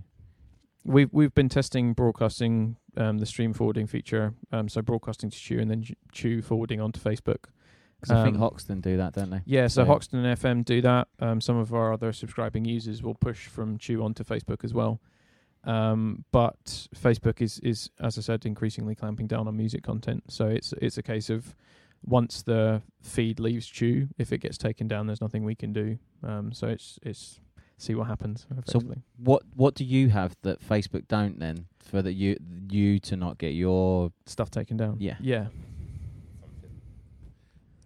[0.86, 5.60] We've we've been testing broadcasting um, the stream forwarding feature, um, so broadcasting to Chew
[5.60, 7.46] and then Ch- Chew forwarding onto Facebook.
[8.02, 9.42] because I think Um, Hoxton do that, don't they?
[9.46, 11.08] Yeah, so So- Hoxton and FM do that.
[11.20, 15.00] Um, some of our other subscribing users will push from Chew onto Facebook as well.
[15.64, 20.24] Um, but Facebook is, is, as I said, increasingly clamping down on music content.
[20.30, 21.56] So it's it's a case of
[22.04, 25.98] once the feed leaves Chew, if it gets taken down, there's nothing we can do.
[26.22, 27.40] Um, so it's it's
[27.84, 28.46] see what happens.
[28.66, 28.80] So
[29.18, 32.38] What What do you have that Facebook don't then for that you
[32.70, 34.98] you to not get your stuff taken down.
[35.00, 35.18] Yeah.
[35.20, 35.48] yeah,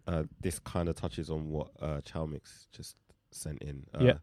[0.07, 2.95] Uh, this kind of touches on what uh, Chalmix just
[3.31, 3.85] sent in.
[3.93, 4.17] Uh, Yeah.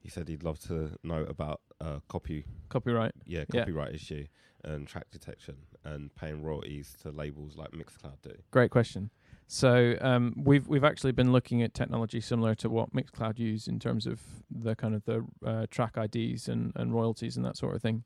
[0.00, 3.12] He said he'd love to know about uh, copy, copyright.
[3.26, 3.60] yeah, Yeah.
[3.60, 4.26] copyright issue
[4.64, 8.34] and track detection and paying royalties to labels like Mixcloud do.
[8.52, 9.10] Great question.
[9.50, 13.78] So um, we've we've actually been looking at technology similar to what Mixcloud use in
[13.78, 17.74] terms of the kind of the uh, track IDs and, and royalties and that sort
[17.74, 18.04] of thing.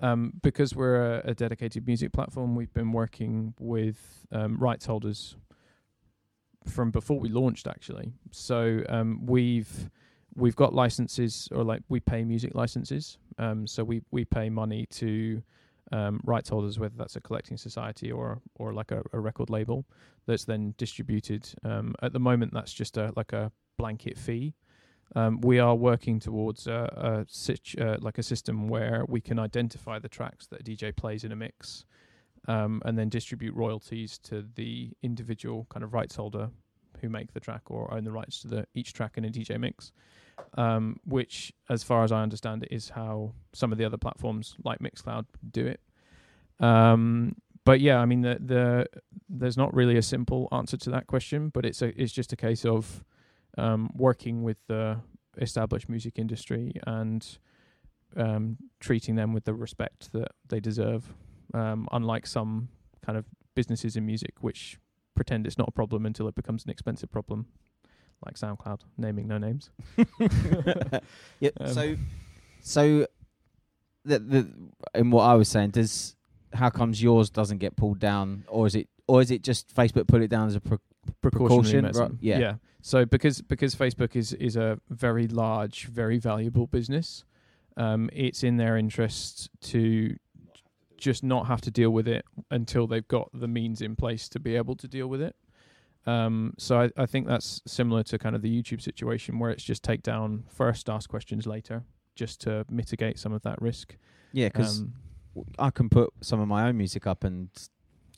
[0.00, 5.36] Um, because we're a, a dedicated music platform, we've been working with um, rights holders
[6.66, 8.14] from before we launched actually.
[8.30, 9.90] So um, we've
[10.34, 13.18] we've got licenses or like we pay music licenses.
[13.38, 15.42] Um, so we we pay money to
[15.92, 19.84] um, rights holders, whether that's a collecting society or or like a, a record label,
[20.30, 21.48] that's then distributed.
[21.64, 24.54] Um, at the moment, that's just a like a blanket fee.
[25.16, 29.40] Um, we are working towards a, a situ- uh, like a system where we can
[29.40, 31.84] identify the tracks that a DJ plays in a mix,
[32.46, 36.50] um, and then distribute royalties to the individual kind of rights holder
[37.00, 39.58] who make the track or own the rights to the each track in a DJ
[39.58, 39.90] mix.
[40.54, 44.56] Um, which, as far as I understand it, is how some of the other platforms
[44.64, 45.80] like Mixcloud do it.
[46.64, 48.86] Um, but yeah, I mean, the, the
[49.28, 52.36] there's not really a simple answer to that question, but it's a it's just a
[52.36, 53.04] case of
[53.58, 54.98] um, working with the
[55.38, 57.38] established music industry and
[58.16, 61.12] um, treating them with the respect that they deserve.
[61.52, 62.68] Um, unlike some
[63.04, 64.78] kind of businesses in music, which
[65.16, 67.46] pretend it's not a problem until it becomes an expensive problem,
[68.24, 69.70] like SoundCloud, naming no names.
[71.40, 71.50] yeah.
[71.60, 71.96] Um, so,
[72.60, 73.06] so
[74.04, 74.52] the the
[74.94, 76.16] in what I was saying, does
[76.52, 80.06] how comes yours doesn't get pulled down, or is it, or is it just Facebook
[80.06, 80.78] put it down as a pre-
[81.20, 82.54] precautionary Precaution, right, yeah.
[82.82, 87.24] So because because Facebook is is a very large, very valuable business,
[87.76, 90.16] um, it's in their interest to
[90.96, 94.38] just not have to deal with it until they've got the means in place to
[94.38, 95.34] be able to deal with it.
[96.06, 99.62] Um, so I, I think that's similar to kind of the YouTube situation where it's
[99.62, 101.84] just take down first, ask questions later,
[102.14, 103.96] just to mitigate some of that risk.
[104.32, 104.48] yeah?
[104.48, 104.94] Because Um,
[105.58, 107.48] I can put some of my own music up, and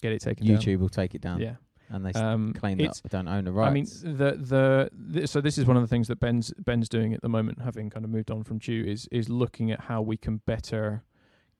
[0.01, 1.47] get it taken YouTube will take it down, down.
[1.91, 1.95] Yeah.
[1.95, 4.03] and they Um, claim that I don't own the rights.
[4.05, 6.89] I mean, the the th- so this is one of the things that Ben's Ben's
[6.89, 9.81] doing at the moment, having kind of moved on from Chew, is is looking at
[9.83, 11.05] how we can better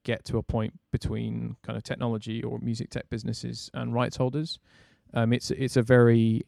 [0.05, 4.59] get to a point between kind of technology or music tech businesses and rights holders.
[5.15, 6.43] Um, it's it's a very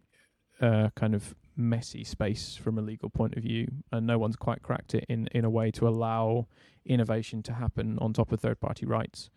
[0.60, 4.62] uh, kind of messy space from a legal point of view, and no one's quite
[4.62, 6.46] cracked it in in a way to allow
[6.84, 9.30] innovation to happen on top of third party rights.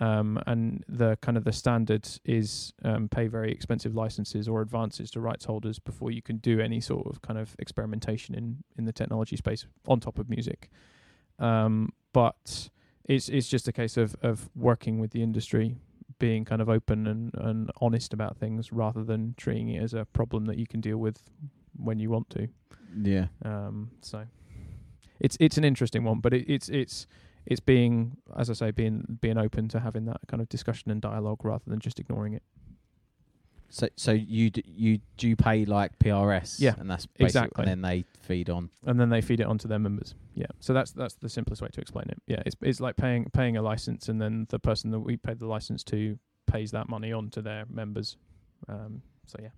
[0.00, 5.10] Um, and the kind of the standard is um, pay very expensive licenses or advances
[5.10, 8.84] to rights holders before you can do any sort of kind of experimentation in in
[8.84, 10.70] the technology space on top of music.
[11.40, 12.70] Um, but
[13.04, 15.76] it's it's just a case of of working with the industry,
[16.18, 20.04] being kind of open and and honest about things rather than treating it as a
[20.04, 21.22] problem that you can deal with
[21.76, 22.48] when you want to.
[23.02, 23.26] yeah.
[23.44, 24.24] Um, so
[25.20, 27.06] it's it's an interesting one, but it, it's it's
[27.46, 31.00] it's being, as I say, being being open to having that kind of discussion and
[31.00, 32.42] dialogue rather than just ignoring it.
[33.70, 37.62] So, so you d- you do pay like PRS, Yeah, and that's basic- exactly.
[37.64, 38.70] and then they feed on.
[38.86, 40.14] And then they feed it onto their members.
[40.34, 42.22] Yeah, so that's that's the simplest way to explain it.
[42.26, 45.38] Yeah, it's it's like paying paying a license, and then the person that we paid
[45.38, 48.16] the license to pays that money on to their members.
[48.68, 49.50] Um, so yeah.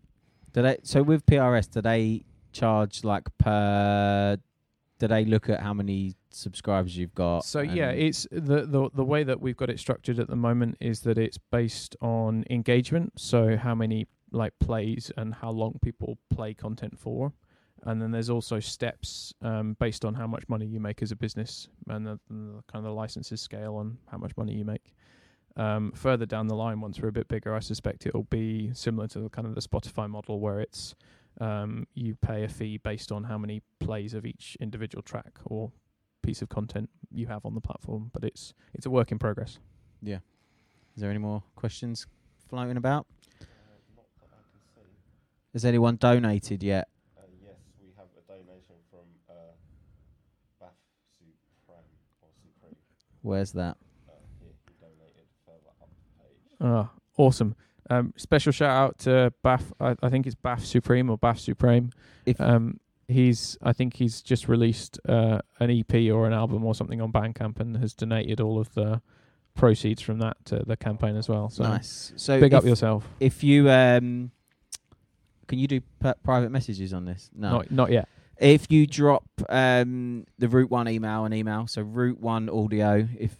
[0.53, 0.79] Do they?
[0.83, 4.39] So with PRS, do they charge like per?
[5.01, 7.45] Do they look at how many subscribers you've got?
[7.45, 10.77] So yeah, it's the, the the way that we've got it structured at the moment
[10.81, 13.15] is that it's based on engagement.
[13.17, 17.33] So how many like plays and how long people play content for,
[17.83, 21.17] and then there's also steps um, based on how much money you make as a
[21.17, 24.93] business and the, the kind of the licenses scale on how much money you make.
[25.57, 29.09] Um, further down the line, once we're a bit bigger, I suspect it'll be similar
[29.09, 30.95] to the kind of the Spotify model, where it's
[31.41, 35.73] um, you pay a fee based on how many plays of each individual track or
[36.23, 38.11] piece of content you have on the platform.
[38.13, 39.59] But it's it's a work in progress.
[40.03, 40.19] Yeah.
[40.95, 42.07] Is there any more questions
[42.49, 43.07] floating about?
[45.53, 46.89] Has anyone donated yet?
[47.19, 49.33] Uh, yes, we have a donation from uh,
[50.61, 50.79] Bath
[51.19, 51.35] Supreme
[51.67, 51.75] or
[52.41, 52.77] Supreme.
[53.23, 53.77] Where's that?
[54.09, 56.39] Uh, here, he donated further up the page.
[56.61, 57.57] Ah, awesome.
[57.91, 59.73] Um, special shout out to Bath.
[59.81, 61.91] I, I think it's Bath Supreme or Bath Supreme.
[62.25, 66.75] If Um, he's I think he's just released uh, an EP or an album or
[66.75, 69.03] something on Bandcamp and has donated all of the
[69.55, 71.51] proceeds from that to the campaign as well.
[71.51, 72.13] So nice.
[72.17, 73.07] So big if, up yourself.
[73.19, 74.31] if you um,
[75.49, 77.29] can you do p- private messages on this?
[77.35, 77.51] No.
[77.51, 78.09] Not not yet.
[78.39, 83.37] If you drop um, the Route One email an email, so Route One Audio, if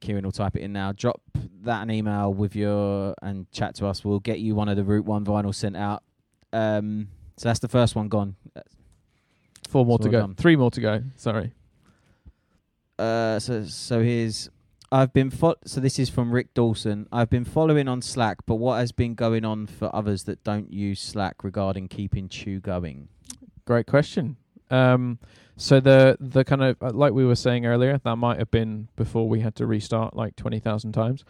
[0.00, 1.20] Kieran will type it in now, drop
[1.62, 4.04] that an email with your and chat to us.
[4.04, 6.02] We'll get you one of the Route One vinyl sent out.
[6.52, 8.36] Um, so that's the first one gone.
[9.68, 10.20] Four more to go.
[10.20, 10.34] done.
[10.34, 11.02] Three more to go.
[11.16, 11.52] Sorry.
[12.98, 14.50] Uh, so so here's
[14.92, 17.08] I've been fo- so this is from Rick Dawson.
[17.10, 20.70] I've been following on Slack, but what has been going on for others that don't
[20.70, 23.08] use Slack regarding keeping Chew going?
[23.64, 24.36] Great question.
[24.72, 25.18] Um,
[25.56, 28.88] so the the kind of uh, like we were saying earlier, that might have been
[28.96, 31.24] before we had to restart like twenty thousand times.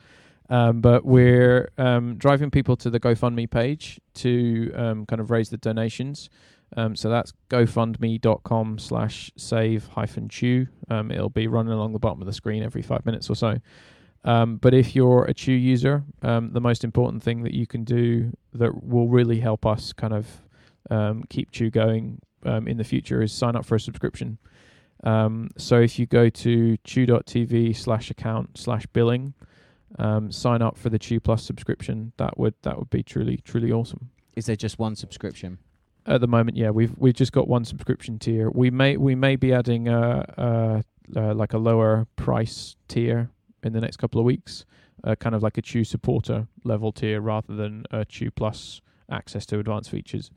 [0.48, 5.48] Um, but we're um, driving people to the GoFundMe page to um, kind of raise
[5.48, 6.28] the donations.
[6.76, 10.66] Um, so that's gofundme.com slash save hyphen chew.
[10.90, 13.58] Um, it'll be running along the bottom of the screen every five minutes or so.
[14.24, 17.84] Um, but if you're a Chew user, um, the most important thing that you can
[17.84, 20.26] do that will really help us kind of
[20.90, 24.38] um, keep Chew going um, in the future is sign up for a subscription.
[25.04, 29.34] Um, so if you go to chew.tv slash account slash billing,
[29.98, 32.12] um, sign up for the Chew Plus subscription.
[32.16, 34.10] That would that would be truly truly awesome.
[34.36, 35.58] Is there just one subscription?
[36.06, 38.50] At the moment, yeah, we've we've just got one subscription tier.
[38.50, 43.30] We may we may be adding a, a, uh like a lower price tier
[43.62, 44.64] in the next couple of weeks,
[45.04, 49.44] uh, kind of like a Chew supporter level tier rather than a Chew Plus access
[49.46, 50.30] to advanced features.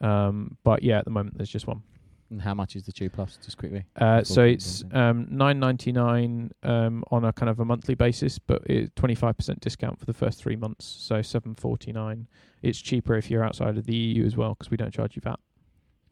[0.00, 1.82] Um, but yeah, at the moment there's just one.
[2.30, 3.38] And how much is the Chew Plus?
[3.44, 3.84] Just quickly.
[3.96, 8.38] Uh, so it's um, nine ninety nine um, on a kind of a monthly basis,
[8.38, 8.62] but
[8.96, 10.84] twenty five percent discount for the first three months.
[10.86, 12.26] So seven forty nine.
[12.62, 15.22] It's cheaper if you're outside of the EU as well because we don't charge you
[15.22, 15.38] VAT.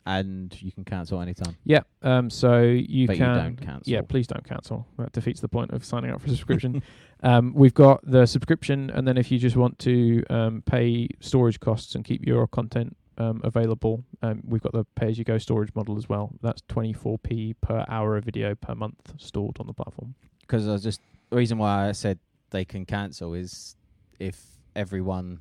[0.05, 1.57] and you can cancel anytime.
[1.65, 1.81] Yeah.
[2.03, 2.29] Um.
[2.29, 3.35] So you but can.
[3.35, 3.93] you don't cancel.
[3.93, 4.87] Yeah, please don't cancel.
[4.99, 6.83] That defeats the point of signing up for a subscription.
[7.23, 11.59] um, we've got the subscription, and then if you just want to um, pay storage
[11.59, 16.09] costs and keep your content um, available, um, we've got the pay-as-you-go storage model as
[16.09, 16.33] well.
[16.43, 20.15] That's 24p per hour of video per month stored on the platform.
[20.41, 22.19] Because I was just the reason why I said
[22.51, 23.77] they can cancel is
[24.19, 24.41] if
[24.77, 25.41] everyone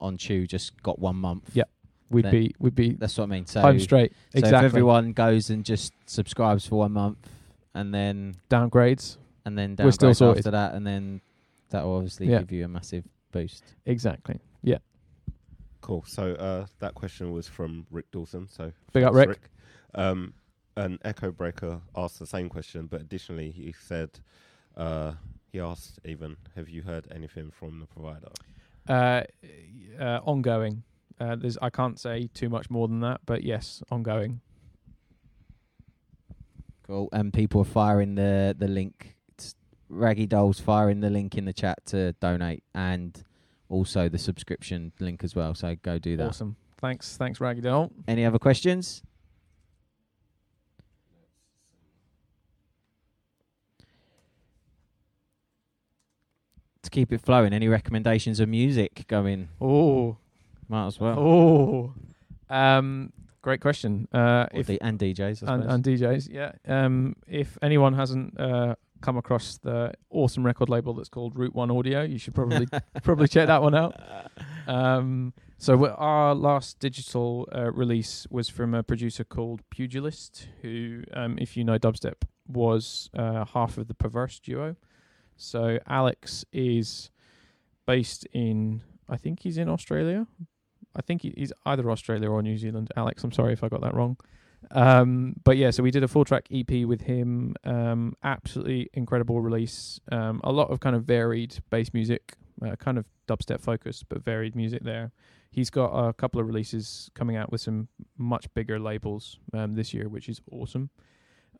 [0.00, 1.50] on Chew just got one month.
[1.54, 1.64] Yeah.
[2.10, 3.46] We'd be we'd be That's what I mean.
[3.46, 4.12] So, home straight.
[4.32, 4.58] so exactly.
[4.58, 7.26] if everyone goes and just subscribes for one month
[7.74, 9.16] and then downgrades.
[9.46, 10.38] and then We're still downgrades sorted.
[10.40, 11.20] after that and then
[11.70, 12.40] that will obviously Yeah.
[12.40, 13.64] give you a massive boost.
[13.86, 14.40] Exactly.
[15.82, 15.86] Yeah.
[15.86, 16.04] Cool.
[16.06, 18.48] So uh, that question was from Rick Dawson.
[18.48, 19.50] So Big up, thanks, Rick.
[19.94, 20.34] Um,
[20.76, 24.10] an Echo Breaker asked the same question, but additionally he said
[24.76, 25.12] uh,
[25.52, 28.28] he asked even, "Have you heard anything from the provider?"
[28.88, 29.22] Uh,
[30.00, 30.82] uh, ongoing.
[31.20, 34.40] Uh, there's I can't say too much more than that, but yes, ongoing.
[36.86, 37.08] Cool.
[37.12, 39.16] And people are firing the the link.
[39.28, 39.54] It's
[39.88, 43.22] Raggy Dolls firing the link in the chat to donate and
[43.72, 45.54] also the subscription link as well.
[45.54, 46.28] So go do that.
[46.28, 46.56] Awesome.
[46.78, 47.90] Thanks, thanks, Raggy Doll.
[48.06, 49.02] Any other questions?
[56.82, 59.48] To keep it flowing, any recommendations of music going?
[59.60, 60.16] Oh,
[60.68, 61.18] Might as well.
[61.18, 61.94] oh.
[62.50, 64.08] Um, great question.
[64.12, 66.52] Uh, if D- and DJs, I and, and DJs, yeah.
[66.66, 71.70] Um, if anyone hasn't uh, come across the awesome record label that's called Route One
[71.70, 72.66] Audio, you should probably
[73.02, 73.94] probably check that one out.
[74.68, 81.36] Um, so our last digital uh, release was from a producer called Pugilist, who, um,
[81.40, 84.76] if you know dubstep, was uh, half of the Perverse duo.
[85.36, 87.10] So Alex is
[87.86, 90.28] based in, I think he's in Australia.
[90.94, 92.92] I think he- he's either Australia or New Zealand.
[92.96, 94.16] Alex, I'm sorry if I got that wrong.
[94.70, 97.54] Um, but yeah, so we did a full track EP with him.
[97.64, 100.00] Um, absolutely incredible release.
[100.10, 102.34] Um, a lot of kind of varied bass music,
[102.64, 105.12] uh, kind of dubstep focused, but varied music there.
[105.50, 109.92] He's got a couple of releases coming out with some much bigger labels um, this
[109.92, 110.88] year, which is awesome.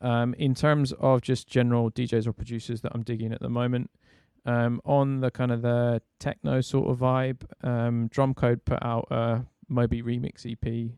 [0.01, 3.91] Um, in terms of just general DJs or producers that I'm digging at the moment,
[4.45, 9.07] Um, on the kind of the techno sort of vibe, um, Drum Code put out
[9.09, 10.91] a Moby remix EP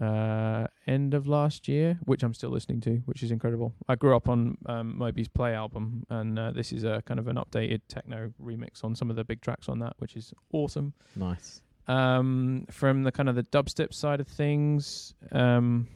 [0.00, 3.74] uh, end of last year, which I'm still listening to, which is incredible.
[3.88, 7.28] I grew up on um, Moby's Play album, and uh, this is a kind of
[7.28, 10.92] an updated techno remix on some of the big tracks on that, which is awesome.
[11.14, 11.62] Nice.
[11.88, 15.86] Um, from the kind of the dubstep side of things, um,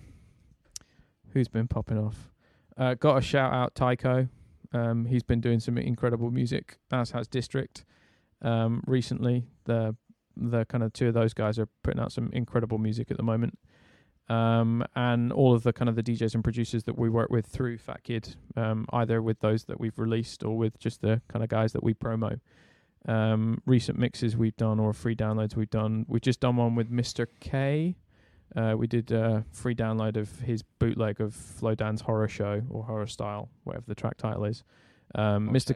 [1.33, 2.31] who's been popping off?
[2.77, 4.29] Uh, got a shout out Tycho.
[4.73, 7.85] Um, he's been doing some incredible music, as has District.
[8.41, 9.97] Um, recently, the
[10.37, 13.23] the kind of two of those guys are putting out some incredible music at the
[13.23, 13.59] moment.
[14.31, 17.47] Um, and all of the kind of the DJs and producers that we work with
[17.47, 21.43] through Fat Kid, um, either with those that we've released or with just the kind
[21.43, 22.39] of guys that we promo.
[23.09, 26.07] Um, recent mixes we've done or free downloads we've done.
[26.09, 27.27] We've just done one with Mr.
[27.41, 27.97] K.
[28.55, 33.09] Uh, we did a free download of his bootleg of Flowdan's horror show or horror
[33.09, 34.63] style, whatever the track title is.
[35.15, 35.75] Um, Mr.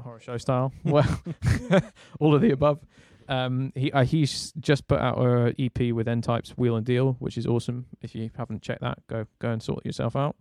[0.00, 0.72] Horror show style.
[0.84, 1.22] well,
[2.20, 2.80] all of the above.
[3.28, 7.16] Um, he uh, he's just put out a EP with N Types Wheel and Deal,
[7.18, 7.86] which is awesome.
[8.00, 10.36] If you haven't checked that, go go and sort yourself out.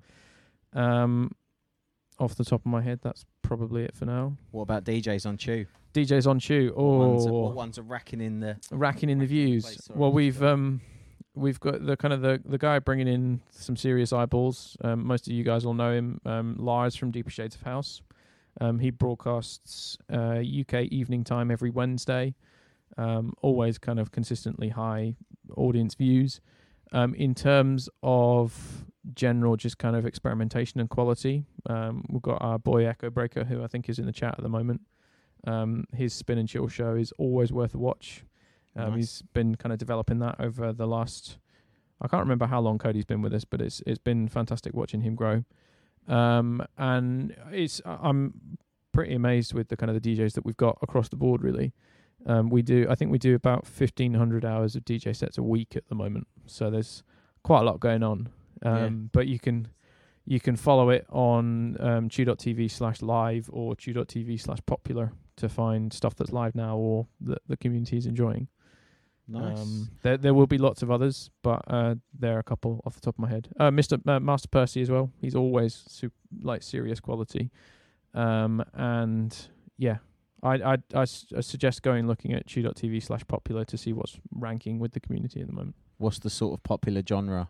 [0.74, 1.32] Um,
[2.20, 4.38] off the top of my head, that's probably it for now.
[4.52, 5.66] What about DJs on Chew?
[5.94, 6.72] DJs on Chew.
[6.76, 8.58] What ones, are, Oh, what ones are racking in the?
[8.72, 9.64] racking in the views.
[9.66, 9.90] Place.
[9.94, 10.82] Well, we've um,
[11.34, 14.78] we've got the kind of the the guy bringing in some serious eyeballs.
[14.84, 18.02] Um, most of you guys will know him, um, Lars from Deeper Shades of House.
[18.62, 22.34] Um, he broadcasts uh, UK evening time every Wednesday.
[22.98, 25.16] Um, always kind of consistently high
[25.58, 26.40] audience views.
[26.92, 32.58] Um, in terms of general, just kind of experimentation and quality, um, we've got our
[32.58, 34.82] boy Echo Breaker, who I think is in the chat at the moment.
[35.46, 38.24] Um, his spin and chill show is always worth a watch.
[38.76, 38.98] Um, Nice.
[38.98, 41.38] He's been kind of developing that over the last.
[42.02, 45.02] I can't remember how long Cody's been with us, but it's it's been fantastic watching
[45.02, 45.44] him grow.
[46.08, 48.58] Um, and it's I'm
[48.92, 51.42] pretty amazed with the kind of the DJs that we've got across the board.
[51.42, 51.74] Really,
[52.26, 55.44] um, we do I think we do about fifteen hundred hours of DJ sets a
[55.44, 56.28] week at the moment.
[56.46, 57.04] So there's
[57.44, 58.30] quite a lot going on.
[58.64, 58.90] Um, Yeah.
[59.12, 59.68] But you can
[60.26, 65.94] you can follow it on um, chew.tv slash live or chew.tv slash popular to find
[65.94, 68.48] stuff that's live now or that the community is enjoying.
[69.28, 69.60] Nice.
[69.60, 72.96] Um, there there will be lots of others, but uh, there are a couple off
[72.96, 73.50] the top of my head.
[73.60, 74.00] Uh, Mr.
[74.08, 75.12] Uh, Master Percy as well.
[75.20, 77.50] He's always super, like serious quality,
[78.14, 79.36] um, and
[79.78, 79.98] yeah,
[80.46, 84.18] I I I, s- I suggest going looking at chew.tv slash popular to see what's
[84.32, 85.76] ranking with the community at the moment.
[85.98, 87.50] What's the sort of popular genre?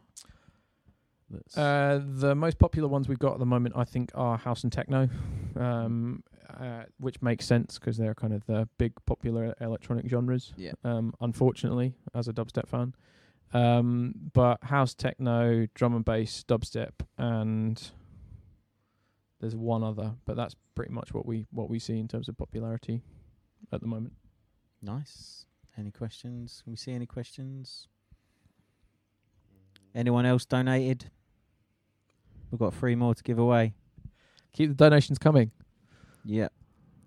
[1.30, 4.64] That's Uh, the most popular ones we've got at the moment, I think, are house
[4.64, 5.10] and techno,
[5.56, 6.24] um,
[6.60, 10.54] uh, which makes sense because they're kind of the big popular electronic genres.
[10.56, 10.74] yeah.
[10.84, 12.94] um, unfortunately, as a dubstep fan.
[13.54, 17.92] Um, but house techno, drum and bass, dubstep, and
[19.46, 22.36] there's one other, but that's pretty much what we what we see in terms of
[22.36, 23.04] popularity
[23.72, 24.14] at the moment.
[24.82, 25.46] Nice.
[25.78, 26.62] Any questions?
[26.64, 27.88] Can we see any questions?
[29.94, 31.12] Anyone else donated?
[32.50, 33.76] We've got three more to give away.
[34.54, 35.52] Keep the donations coming.
[36.26, 36.52] Yep.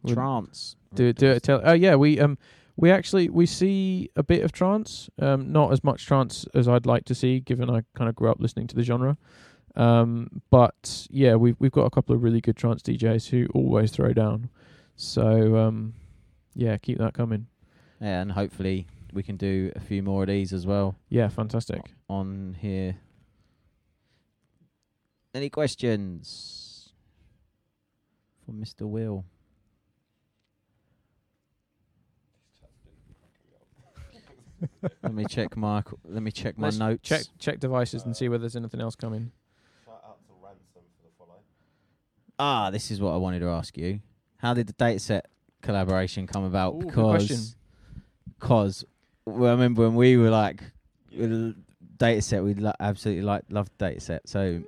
[0.02, 0.76] Would- Trance.
[0.94, 1.16] Do it.
[1.16, 1.42] Do it.
[1.42, 1.60] Tell.
[1.64, 2.38] Oh yeah, we um
[2.76, 5.10] we actually we see a bit of trance.
[5.20, 8.30] Um, not as much trance as I'd like to see, given I kind of grew
[8.30, 9.18] up listening to the genre.
[9.78, 13.90] Um, but yeah, we've we've got a couple of really good trance DJs who always
[13.92, 14.50] throw down.
[14.96, 15.94] So um,
[16.54, 17.46] yeah, keep that coming.
[18.00, 21.80] Yeah, and hopefully we can do a few more of these as well Yeah, fantastic.
[22.08, 22.96] on here.
[25.34, 26.92] Any questions
[28.44, 28.82] for Mr.
[28.82, 29.24] Will?
[35.02, 37.08] let me check my let me check my Let's notes.
[37.08, 39.30] Check check devices and see whether there's anything else coming.
[39.84, 41.38] Shout out to Ransom for the follow.
[42.38, 44.00] Ah, this is what I wanted to ask you.
[44.38, 45.22] How did the dataset
[45.62, 46.74] collaboration come about?
[46.74, 47.56] Ooh, because
[48.38, 48.84] because
[49.26, 50.62] well, I remember when we were like
[51.16, 51.56] with the
[51.96, 54.20] dataset, we lo- absolutely like loved dataset.
[54.26, 54.62] So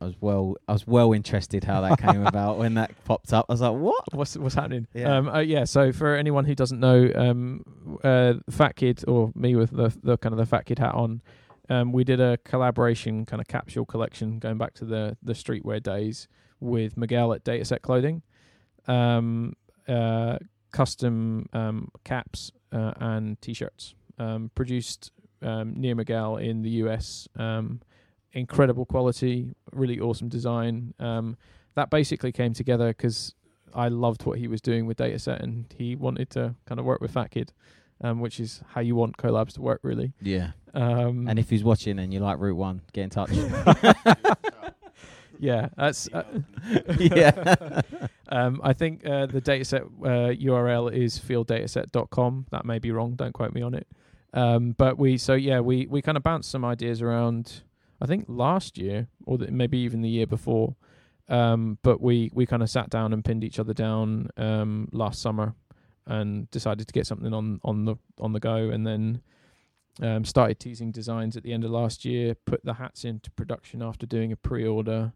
[0.00, 3.46] I was well, I was well interested how that came about when that popped up.
[3.48, 4.04] I was like, what?
[4.12, 4.86] What's what's happening?
[4.94, 5.16] Yeah.
[5.16, 5.64] Um, uh, yeah.
[5.64, 10.16] So for anyone who doesn't know, um, uh, Fat Kid or me with the the
[10.16, 11.20] kind of the Fat Kid hat on,
[11.68, 15.82] um, we did a collaboration kind of capsule collection going back to the the streetwear
[15.82, 16.28] days
[16.60, 18.22] with Miguel at Dataset Clothing,
[18.86, 19.54] um,
[19.86, 20.38] uh,
[20.70, 27.28] custom um, caps uh, and t-shirts um, produced um, near Miguel in the US.
[27.36, 27.80] Um,
[28.32, 30.94] incredible quality, really awesome design.
[30.98, 31.36] Um,
[31.74, 33.34] that basically came together because
[33.74, 37.00] I loved what he was doing with Dataset, and he wanted to kind of work
[37.00, 37.52] with Fat Kid,
[38.00, 40.12] um, which is how you want collabs to work, really.
[40.20, 40.52] Yeah.
[40.74, 43.30] Um, And if he's watching and you like Route One, get in touch.
[45.38, 46.24] yeah, that's uh,
[46.98, 47.80] yeah.
[48.30, 52.46] Um, I think uh, the dataset uh, URL is fielddataset.com.
[52.50, 53.14] That may be wrong.
[53.14, 53.86] Don't quote me on it.
[54.34, 57.62] Um, but we, so yeah, we, we kind of bounced some ideas around,
[58.02, 60.76] I think last year or the, maybe even the year before.
[61.30, 65.22] Um, but we, we kind of sat down and pinned each other down um, last
[65.22, 65.54] summer
[66.06, 69.22] and decided to get something on, on the on the go and then
[70.00, 73.82] um, started teasing designs at the end of last year, put the hats into production
[73.82, 75.12] after doing a pre-order.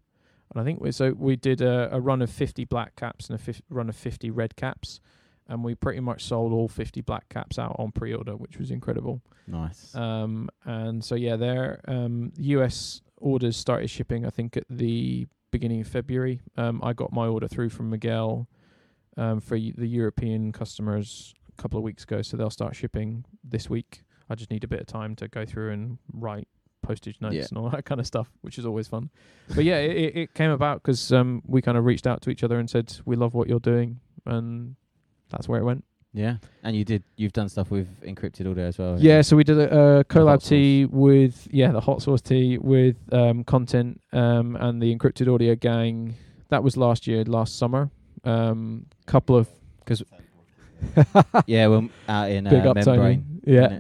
[0.52, 3.38] And I think we so we did a, a run of 50 black caps and
[3.38, 5.00] a fif- run of 50 red caps,
[5.48, 9.22] and we pretty much sold all 50 black caps out on pre-order, which was incredible.
[9.46, 9.94] Nice.
[9.94, 14.26] Um, and so yeah, their um, US orders started shipping.
[14.26, 16.40] I think at the beginning of February.
[16.56, 18.48] Um, I got my order through from Miguel
[19.16, 23.70] um, for the European customers a couple of weeks ago, so they'll start shipping this
[23.70, 24.02] week.
[24.28, 26.48] I just need a bit of time to go through and write
[26.82, 27.44] postage notes Yeah.
[27.50, 29.10] and all that kind of stuff, which is always fun.
[29.54, 32.42] But yeah, it, it- came about because um, we kind of reached out to each
[32.44, 34.76] other and said we love what you're doing, and
[35.30, 35.84] that's where it went.
[36.12, 36.36] yeah.
[36.62, 37.02] And you did.
[37.16, 38.96] You've done stuff with encrypted audio as well.
[39.00, 39.22] Yeah, you?
[39.22, 43.44] so we did a, a collab tea with yeah the hot sauce tea with um,
[43.44, 46.14] content um, and the encrypted audio gang.
[46.50, 47.90] That was last year, last summer.
[48.24, 49.48] Um, couple of
[49.80, 50.02] because
[51.46, 51.66] yeah.
[51.68, 52.84] we're out in big uh, Tony.
[52.98, 53.40] membrane.
[53.44, 53.78] Yeah.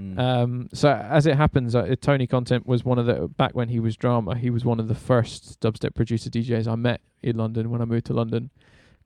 [0.00, 0.18] Mm.
[0.18, 3.80] Um, so as it happens, uh, Tony Content was one of the back when he
[3.80, 4.36] was drama.
[4.36, 7.84] He was one of the first dubstep producer DJs I met in London when I
[7.84, 8.50] moved to London,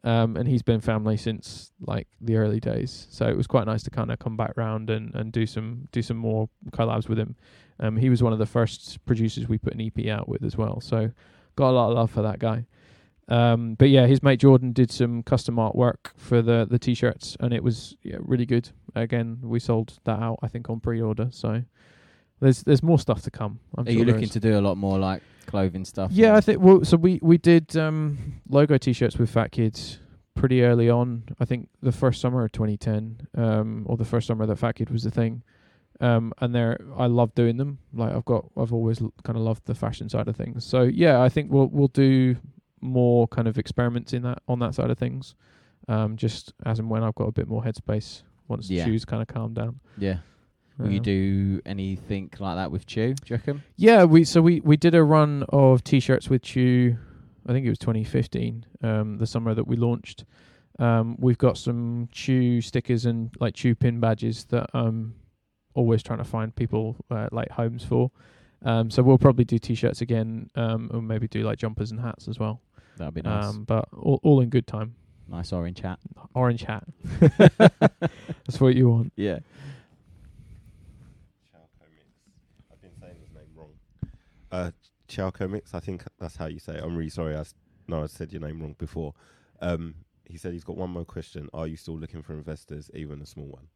[0.04, 3.06] um, and he's been family since like the early days.
[3.10, 5.88] So it was quite nice to kind of come back round and, and do some
[5.92, 7.36] do some more collabs with him.
[7.80, 10.56] Um, he was one of the first producers we put an EP out with as
[10.56, 10.80] well.
[10.80, 11.10] So
[11.56, 12.66] got a lot of love for that guy.
[13.28, 17.54] Um, but yeah, his mate Jordan did some custom artwork for the the t-shirts, and
[17.54, 18.68] it was yeah, really good.
[18.94, 21.28] Again, we sold that out, I think, on pre-order.
[21.30, 21.62] So
[22.40, 23.60] there's there's more stuff to come.
[23.76, 26.10] I'm Are sure you looking to do a lot more like clothing stuff?
[26.12, 26.60] Yeah, I think.
[26.60, 29.98] Well, so we we did um, logo t-shirts with Fat Kids
[30.34, 31.24] pretty early on.
[31.40, 34.90] I think the first summer of 2010, um, or the first summer that Fat Kid
[34.90, 35.42] was the thing.
[36.00, 37.78] Um, and there, I love doing them.
[37.94, 40.64] Like I've got, I've always l- kind of loved the fashion side of things.
[40.64, 42.36] So yeah, I think we'll we'll do
[42.84, 45.34] more kind of experiments in that on that side of things.
[45.88, 48.84] Um, just as and when I've got a bit more headspace once Yeah.
[48.84, 49.80] the shoes kind of calmed down.
[49.98, 50.18] Yeah.
[50.78, 53.14] Will you do anything like that with Chew?
[53.14, 53.62] Do you reckon?
[53.76, 56.96] Yeah, we so we we did a run of t-shirts with Chew.
[57.46, 60.24] I think it was 2015, um, the summer that we launched.
[60.80, 65.14] Um, we've got some Chew stickers and like Chew pin badges that I'm
[65.74, 68.10] always trying to find people uh, like homes for.
[68.64, 72.26] Um, so we'll probably do t-shirts again, um, and maybe do like jumpers and hats
[72.26, 72.62] as well.
[72.96, 73.44] That'd be nice.
[73.46, 74.94] Um, but all, all in good time.
[75.28, 75.98] nice orange hat.
[76.34, 76.84] Orange hat.
[77.20, 79.12] That's what you want.
[79.16, 79.38] Yeah.
[81.52, 82.06] Chalco Mix.
[82.72, 83.70] I've been saying his name wrong.
[84.52, 84.70] Uh,
[85.08, 85.74] Chalco Mix.
[85.74, 86.82] I think that's how you say it.
[86.84, 87.34] I'm really sorry.
[87.36, 87.54] I s-
[87.88, 89.14] no, I said your name wrong before.
[89.60, 89.94] Um,
[90.26, 91.48] he said he's got one more question.
[91.52, 93.66] Are you still looking for investors, even a small one?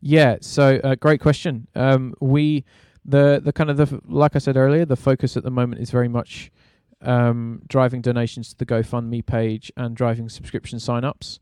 [0.00, 1.68] Yeah, so uh, great question.
[1.74, 2.64] Um, we
[3.04, 5.80] the the kind of the f- like I said earlier, the focus at the moment
[5.82, 6.50] is very much
[7.02, 11.38] um, driving donations to the GoFundMe page and driving subscription sign-ups.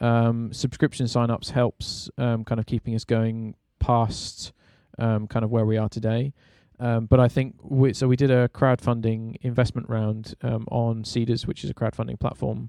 [0.00, 4.52] Um, subscription sign-ups helps um, kind of keeping us going past
[4.98, 6.32] um, kind of where we are today.
[6.78, 8.06] Um, but I think we, so.
[8.06, 12.68] We did a crowdfunding investment round um, on Seedrs, which is a crowdfunding platform,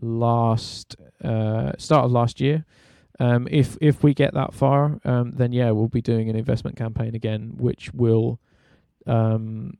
[0.00, 2.64] last uh, start of last year.
[3.20, 7.52] If if we get that far, then yeah, we'll be doing an investment campaign again,
[7.56, 8.40] which will.
[9.06, 9.76] Um,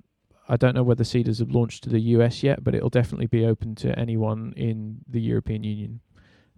[0.49, 3.47] I don't know whether Seedrs have launched to the US yet, but it'll definitely be
[3.47, 6.01] open to anyone in the European Union.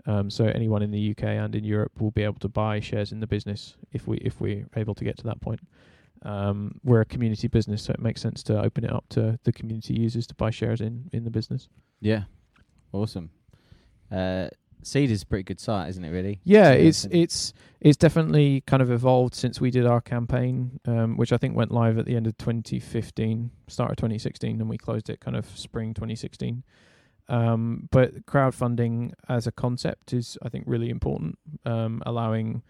[0.07, 3.13] Um, so anyone in the UK and in Europe will be able to buy shares
[3.13, 5.61] in the business if we if we're able to get to that point.
[6.23, 9.53] Um, we're a community business, so it makes sense to open it up to the
[9.53, 11.69] community users to buy shares in in the business.
[12.01, 12.25] Yeah.
[12.93, 13.31] Awesome.
[14.11, 14.49] Uh,
[14.85, 16.11] Seedrs a pretty good site, isn't it?
[16.11, 16.41] Really.
[16.45, 21.17] Yeah, Yeah, it's it's it's definitely kind of evolved since we did our campaign, um,
[21.17, 24.79] which I think went live at the end of 2015, start of 2016, and we
[24.79, 26.63] closed it kind of spring 2016.
[27.29, 32.63] Um, but crowdfunding as a concept is, I think, really important, um, allowing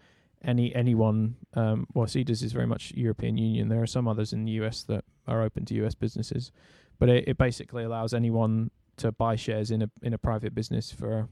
[0.43, 1.35] any anyone.
[1.53, 3.69] Um, well, Seedrs is very much European Union.
[3.69, 6.51] There are some others in the US that are open to US businesses,
[6.99, 10.91] but it, it basically allows anyone to buy shares in a in a private business
[10.91, 11.27] for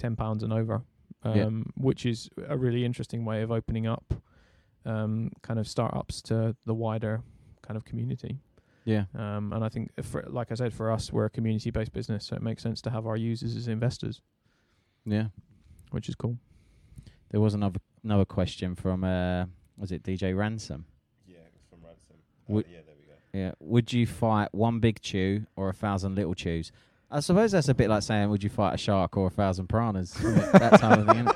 [0.00, 0.82] ten pounds and over
[1.22, 1.50] um, Yeah.
[1.76, 4.14] which is a really interesting way of opening up
[4.84, 7.22] um, kind of startups to the wider
[7.62, 8.38] kind of community.
[8.86, 9.04] Yeah.
[9.14, 12.36] Um, and I think, for, like I said, for us, we're a community-based business, so
[12.36, 14.22] it makes sense to have our users as investors,
[15.04, 15.26] Yeah.
[15.90, 16.38] which is cool.
[17.30, 19.44] There was another another question from uh,
[19.76, 20.86] was it DJ Ransom?
[21.26, 22.16] Yeah, it was from Ransom.
[22.48, 23.38] Would- yeah, there we go.
[23.38, 23.52] Yeah.
[23.60, 26.72] Would you fight one big chew or a thousand little chews?
[27.10, 29.68] I suppose that's a bit like saying, "Would you fight a shark or a thousand
[29.68, 31.16] piranhas?" that type of thing.
[31.26, 31.28] Isn't?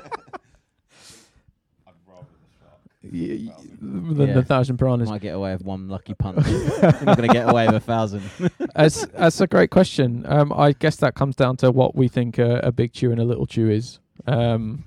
[1.87, 2.79] I'd rather the shark.
[3.03, 4.33] Y- y- than Yeah.
[4.35, 5.09] the thousand piranhas.
[5.09, 6.47] I might get away with one lucky punch.
[6.47, 8.23] You're not going to get away with a thousand.
[8.75, 10.25] that's that's a great question.
[10.27, 13.19] Um, I guess that comes down to what we think a, a big chew and
[13.19, 13.99] a little chew is.
[14.27, 14.85] Um,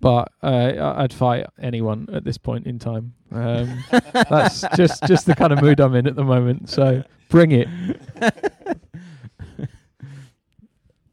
[0.00, 3.14] but uh, I- I'd fight anyone at this point in time.
[3.32, 6.70] Um, that's just just the kind of mood I'm in at the moment.
[6.70, 7.68] So bring it.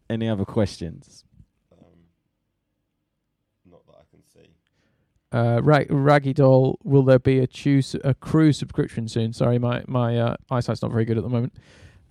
[0.09, 1.23] Any other questions?
[1.71, 1.77] Um,
[3.69, 4.49] not that I can see.
[5.31, 9.33] Uh, Rag- Raggy Doll, will there be a choose a crew subscription soon?
[9.33, 11.53] Sorry, my my uh, eyesight's not very good at the moment.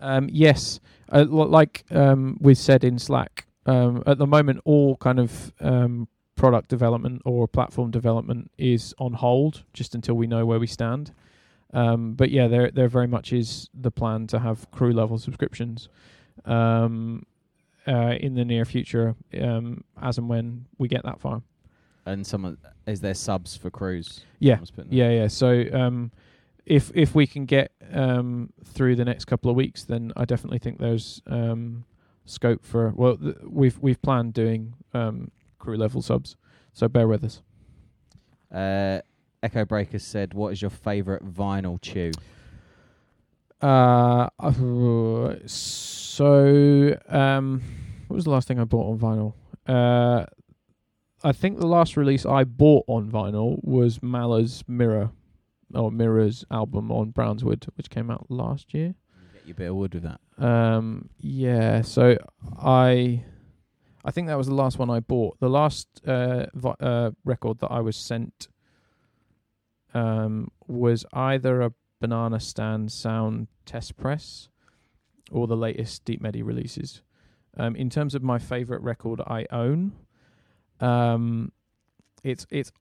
[0.01, 0.81] Um, yes,
[1.13, 5.53] uh, l- like um, we said in Slack, um, at the moment, all kind of
[5.61, 10.67] um, product development or platform development is on hold just until we know where we
[10.67, 11.13] stand.
[11.73, 15.89] Um, but yeah, there there very much is the plan to have crew level subscriptions
[16.45, 17.25] um,
[17.87, 21.43] uh, in the near future, um, as and when we get that far.
[22.07, 24.21] And someone is there subs for crews?
[24.39, 24.97] Yeah, Someone's putting that.
[24.97, 25.27] Yeah, yeah.
[25.29, 26.13] So um,
[26.67, 30.59] if if we can get um, through the next couple of weeks, then I definitely
[30.59, 31.85] think there's um,
[32.27, 32.91] scope for.
[32.95, 36.37] Well, th- we've we've planned doing um, crew level subs,
[36.73, 37.43] so bear with us.
[38.53, 39.01] Uh,
[39.43, 42.13] Echo Breakers said, "What is your favourite vinyl chew?"
[43.63, 44.29] Uh,
[46.15, 47.63] so um,
[48.07, 49.35] what was the last thing I bought on vinyl?
[49.67, 50.27] Uh,
[51.25, 55.11] I think the last release I bought on vinyl was Mala's Mirror,
[55.75, 58.95] or Mirror's album on Brownswood, which came out last year.
[59.33, 60.21] Get you a bit of wood with that.
[60.39, 62.17] Um, yeah, so
[62.59, 63.25] I,
[64.05, 65.41] I think that was the last one I bought.
[65.41, 68.49] The last uh, vi- uh record that I was sent,
[69.95, 74.49] um, was either a Banana Stand Sound test press,
[75.31, 77.03] or the latest Deep Medi releases.
[77.57, 79.93] Um, in terms of my favorite record I own,
[80.81, 81.53] um,
[82.23, 82.73] it's it's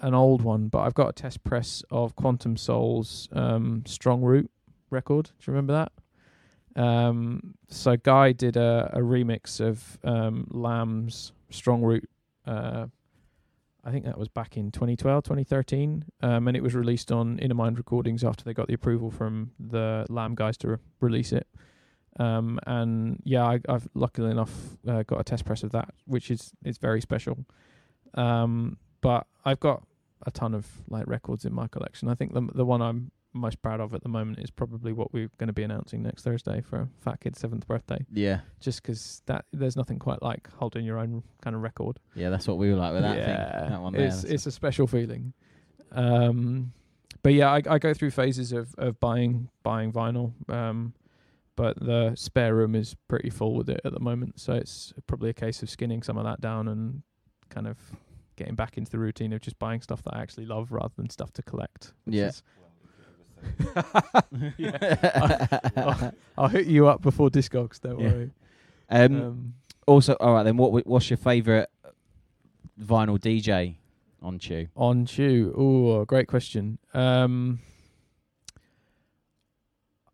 [0.00, 4.50] an old one, but I've got a test press of Quantum Soul's um, Strong Root
[4.90, 5.26] record.
[5.26, 5.72] Do you remember
[6.74, 6.82] that?
[6.82, 12.08] Um, so Guy did a, a remix of um, Lamb's Strong Root.
[12.46, 12.86] Uh,
[13.84, 17.76] I think that was back in 2012, 2013, um, and it was released on Innamind
[17.76, 21.46] Recordings after they got the approval from the Lamb guys to re- release it.
[22.18, 24.52] Um, and yeah, I, I've luckily enough
[24.88, 27.44] uh, got a test press of that, which is is very special.
[28.14, 29.82] Um, but I've got
[30.24, 32.08] a ton of like records in my collection.
[32.08, 35.12] I think the the one I'm most proud of at the moment is probably what
[35.12, 38.06] we're going to be announcing next Thursday for Fat Kid's seventh birthday.
[38.10, 41.98] Yeah, Just 'cause that there's nothing quite like holding your own kind of record.
[42.14, 43.70] yeah, that's what we were like with that yeah, thing.
[43.72, 44.06] That one there.
[44.06, 45.34] it's it's a special feeling.
[45.92, 46.72] Um,
[47.22, 50.32] but yeah, I, I go through phases of, of buying buying vinyl.
[50.50, 50.94] Um,
[51.56, 55.30] but the spare room is pretty full with it at the moment, so it's probably
[55.30, 57.02] a case of skinning some of that down and
[57.50, 57.78] kind of
[58.36, 61.08] getting back into the routine of just buying stuff that I actually love rather than
[61.10, 61.92] stuff to collect.
[62.04, 62.26] which Yeah.
[62.28, 62.42] is-
[64.66, 67.80] I'll, I'll hit you up before Discogs.
[67.80, 68.12] Don't Yeah.
[68.12, 68.30] worry.
[68.90, 69.54] um, Um,
[69.86, 70.56] also, all right then.
[70.56, 71.68] What what's your favourite
[72.80, 73.76] vinyl DJ
[74.22, 74.68] on Chew?
[74.76, 75.54] On Chew.
[75.56, 76.78] Oh, great question.
[76.94, 77.60] Um,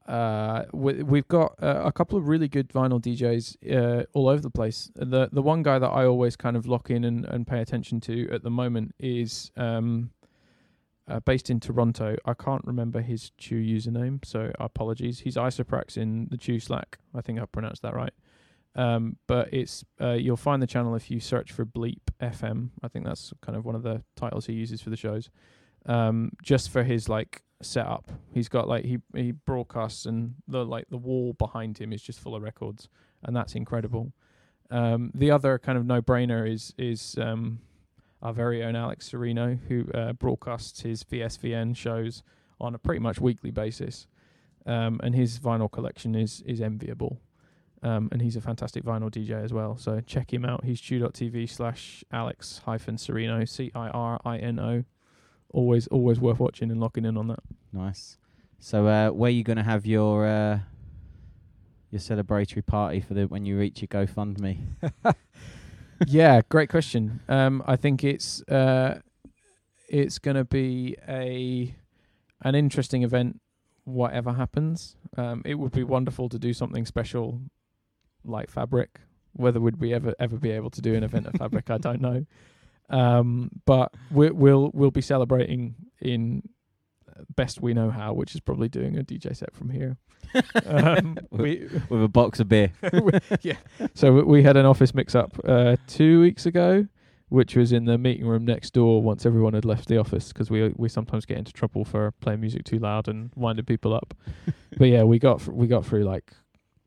[0.07, 4.43] uh, we, we've got uh, a couple of really good vinyl DJs uh, all over
[4.43, 4.91] the place.
[4.95, 8.01] The the one guy that I always kind of lock in and, and pay attention
[8.03, 10.11] to at the moment is um,
[11.09, 12.17] uh, based in Toronto.
[12.25, 15.21] I can't remember his Chew username, so apologies.
[15.21, 16.99] He's Isoprax in the Chew Slack.
[17.15, 18.13] I think I pronounced that right.
[18.75, 22.71] Um, but it's uh, you'll find the channel if you search for Bleep FM.
[22.83, 25.31] I think that's kind of one of the titles he uses for the shows.
[25.85, 30.89] Um, just for his like setup, he's got like he he broadcasts and the like
[30.91, 32.89] the wall behind him is just full of records,
[33.23, 34.13] and that's incredible.
[34.71, 37.61] Um, the other kind of no brainer is is um,
[38.23, 42.23] our very own Alex Cirino, who uh, broadcasts his VSVN shows
[42.61, 44.07] on a pretty much weekly basis,
[44.67, 47.21] um, and his vinyl collection is is enviable.
[47.85, 49.77] Um, and he's a fantastic vinyl DJ as well.
[49.77, 50.65] So check him out.
[50.65, 54.85] He's chew.tv slash Alex hyphen Cirino, C I R I N O.
[55.53, 57.41] Always, always worth watching and locking in on that.
[57.73, 58.17] Nice.
[58.59, 60.61] So, uh, where you gonna have your uh,
[61.93, 64.59] your celebratory party for the when you reach your GoFundMe?
[66.07, 67.21] yeah, great question.
[67.29, 69.01] Um, I think it's uh,
[69.89, 71.75] it's going to be a
[72.41, 73.41] an interesting event.
[73.85, 77.43] Whatever happens, um, it would be wonderful to do something special
[78.25, 79.01] like Fabric.
[79.35, 82.01] Whether would we ever ever be able to do an event at Fabric, I don't
[82.01, 82.27] know.
[82.93, 86.43] Um, but we, we'll we'll be celebrating in
[87.37, 89.97] best we know how, which is probably doing a DJ set from here.
[90.67, 92.73] um, we, with a box of beer.
[93.43, 93.57] yeah.
[93.95, 96.87] So we- we had an office mix up uh, two weeks ago,
[97.29, 99.03] which was in the meeting room next door.
[99.03, 102.41] Once everyone had left the office, because we we sometimes get into trouble for playing
[102.41, 104.15] music too loud and winding people up.
[104.79, 106.33] but yeah, we got we got through like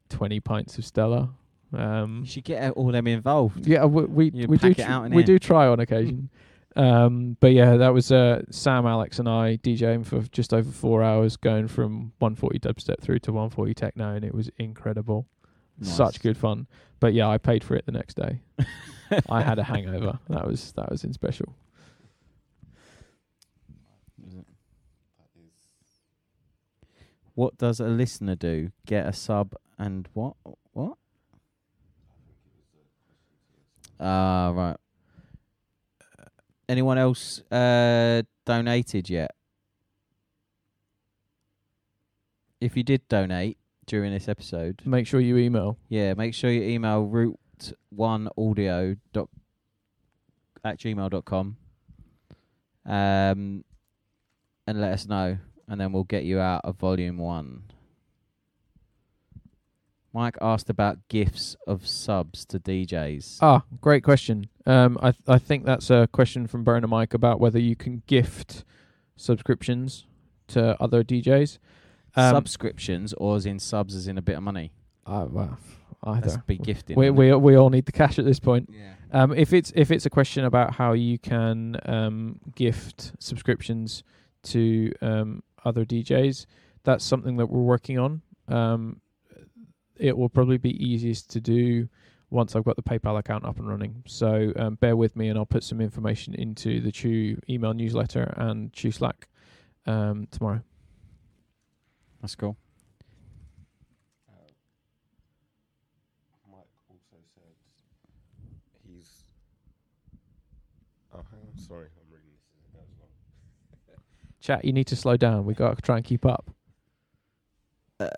[0.10, 1.30] twenty pints of Stella.
[1.74, 3.66] Um, You should get all them involved.
[3.68, 5.26] yeah, we we, we do tr- out in we here.
[5.28, 6.30] do try on occasion.
[6.78, 11.02] Um, but yeah, that was uh, Sam, Alex, and I DJing for just over four
[11.04, 15.26] hours, going from 140 dubstep through to 140 techno, and it was incredible.
[15.80, 15.96] Nice.
[15.96, 16.68] Such good fun.
[17.00, 18.42] But yeah, I paid for it the next day.
[19.30, 20.20] I had a hangover.
[20.28, 21.56] That was that was in special.
[27.34, 28.72] What does a listener do?
[28.86, 30.36] Get a sub and what?
[30.74, 30.98] What?
[34.00, 34.78] Ah, right.
[36.68, 39.32] Anyone else uh, donated yet?
[42.60, 45.78] If you did donate during this episode, Make sure you email.
[45.90, 47.38] yeah, make sure you email root
[47.90, 49.30] one audio dot
[50.64, 51.56] at gmail dot com
[52.86, 53.64] um
[54.68, 55.38] and let us know
[55.68, 57.64] and then we'll get you out of volume one.
[60.16, 63.40] Mike asked about gifts of subs to DJs.
[63.42, 64.48] Ah, great question.
[64.66, 68.02] Um, I th- I think that's a question from Burner Mike about whether you can
[68.08, 68.64] gift
[69.18, 70.06] subscriptions
[70.48, 71.58] to other DJs.
[72.16, 74.72] Um, Subscriptions or as in subs as in a bit of money.
[75.06, 75.58] uh, well,
[76.06, 76.98] either That's be gifting.
[76.98, 78.70] We we we all need the cash at this point.
[78.72, 78.94] yeah.
[79.12, 84.04] Um, if it's if it's a question about how you can um, gift subscriptions
[84.44, 86.46] to um, other DJs,
[86.86, 88.22] that's something that we're working on.
[88.48, 89.02] Um,
[89.98, 91.88] it will probably be easiest to do
[92.30, 94.04] once I've got the PayPal account up and running.
[94.08, 98.34] So um, bear with me, and I'll put some information into the Chew email newsletter
[98.38, 99.28] and Chew Slack
[99.86, 100.62] um, tomorrow.
[102.22, 102.58] That's cool.
[106.52, 107.54] Mike also said
[108.84, 109.24] he's.
[111.14, 111.58] Oh, hang on.
[111.58, 112.84] Sorry, I'm reading this as well.
[114.42, 115.46] Chat, you need to slow down.
[115.46, 116.52] We've got to try and keep up.
[118.00, 118.10] Uh,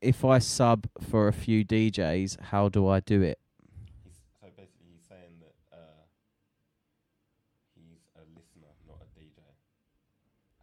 [0.00, 3.38] if I sub for a few DJs, how do I do it?
[4.04, 6.06] He's, so basically, he's saying that uh,
[7.74, 9.40] he's a listener, not a DJ.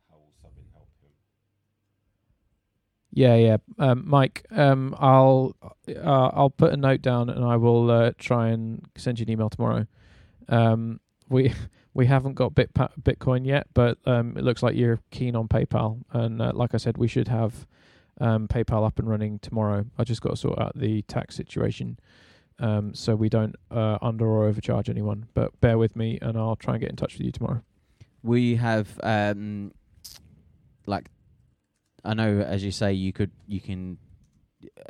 [0.10, 1.10] How will subbing help him?
[3.12, 3.58] Yeah, yeah.
[3.78, 8.50] Um, Mike, um, I'll uh, I'll put a note down and I will uh, try
[8.50, 9.86] and send you an email tomorrow.
[10.48, 11.54] Um, we
[11.94, 16.04] we haven't got Bit Bitcoin yet, but um, it looks like you're keen on PayPal,
[16.12, 17.66] and uh, like I said, we should have
[18.20, 19.86] um, PayPal up and running tomorrow.
[19.98, 22.00] I just got to sort out the tax situation,
[22.60, 25.28] um, so we don't uh, under or overcharge anyone.
[25.34, 27.62] But bear with me, and I'll try and get in touch with you tomorrow.
[28.24, 29.72] We have um
[30.88, 31.10] like
[32.04, 33.98] I know as you say you could you can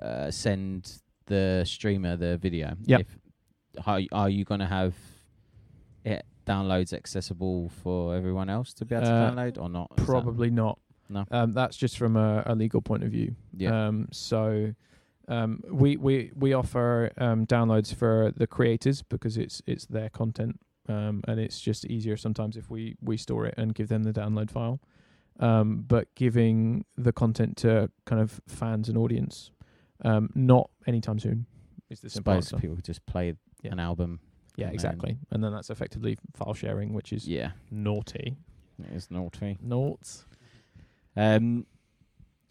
[0.02, 2.76] uh, send the streamer the video.
[3.00, 3.18] If,
[3.84, 4.96] how are you going to have
[6.06, 9.92] it downloads accessible for everyone else to be able to Uh, download or not?
[9.98, 10.80] Is Probably not.
[11.10, 11.26] No.
[11.32, 13.36] Um, that's just from a, a legal point of view.
[13.56, 13.88] Yeah.
[13.88, 14.74] Um, so
[15.28, 20.60] um, we we we offer um, downloads for the creators because it's it's their content,
[20.90, 24.14] um, and it's just easier sometimes if we we store it and give them the
[24.14, 24.80] download file.
[25.40, 29.52] Um, but giving the content to kind of fans and audience,
[30.06, 31.46] um, not anytime soon,
[31.90, 32.56] is the simple answer.
[32.58, 33.74] people just play Yeah.
[33.74, 34.22] an album.
[34.56, 35.18] Yeah, and then- exactly.
[35.32, 38.38] And then that's effectively file sharing, which is Yeah, naughty.
[38.80, 39.58] it is naughty.
[39.62, 40.26] Naughts.
[41.16, 41.66] Um,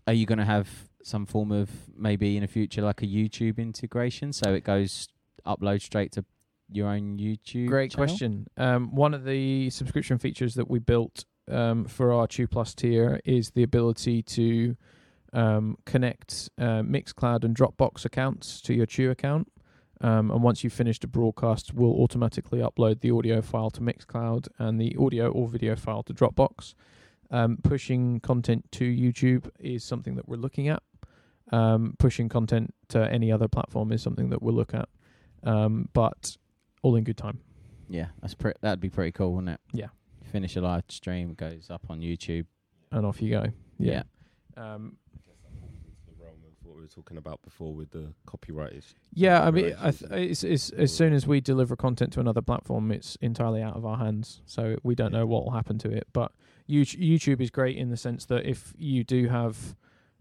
[0.06, 0.68] are you going to have
[1.02, 5.08] some form of maybe in the future like a YouTube integration so it goes
[5.46, 6.24] upload straight to
[6.70, 7.68] your own YouTube?
[7.68, 8.06] Great channel?
[8.06, 8.46] question.
[8.56, 13.20] Um, one of the subscription features that we built um, for our Chew Plus tier
[13.24, 14.76] is the ability to
[15.32, 19.50] um, connect uh, Mixcloud and Dropbox accounts to your Chew account.
[20.00, 24.48] Um, and once you've finished a broadcast, we'll automatically upload the audio file to Mixcloud
[24.58, 26.74] and the audio or video file to Dropbox.
[27.30, 30.82] Um, pushing content to YouTube is something that we're looking at.
[31.52, 34.88] Um, pushing content to any other platform is something that we'll look at.
[35.42, 36.36] Um, but
[36.82, 37.40] all in good time.
[37.88, 39.60] Yeah, that's pre- that'd be pretty cool, wouldn't it?
[39.72, 39.88] Yeah.
[40.32, 42.46] Finish a live stream, goes up on YouTube.
[42.92, 43.46] and off you go.
[43.78, 44.04] Yeah.
[44.56, 47.74] Um, I guess that falls into the realm of what we were talking about before
[47.74, 48.94] with the copyright issue.
[49.12, 52.40] yeah, I mean, I th- it's, it's, as soon as we deliver content to another
[52.42, 54.40] platform, it's entirely out of our hands.
[54.46, 56.06] So we don't know what will happen to it.
[56.12, 56.32] But Yout-
[56.68, 59.76] YouTube is great in the sense that if you do have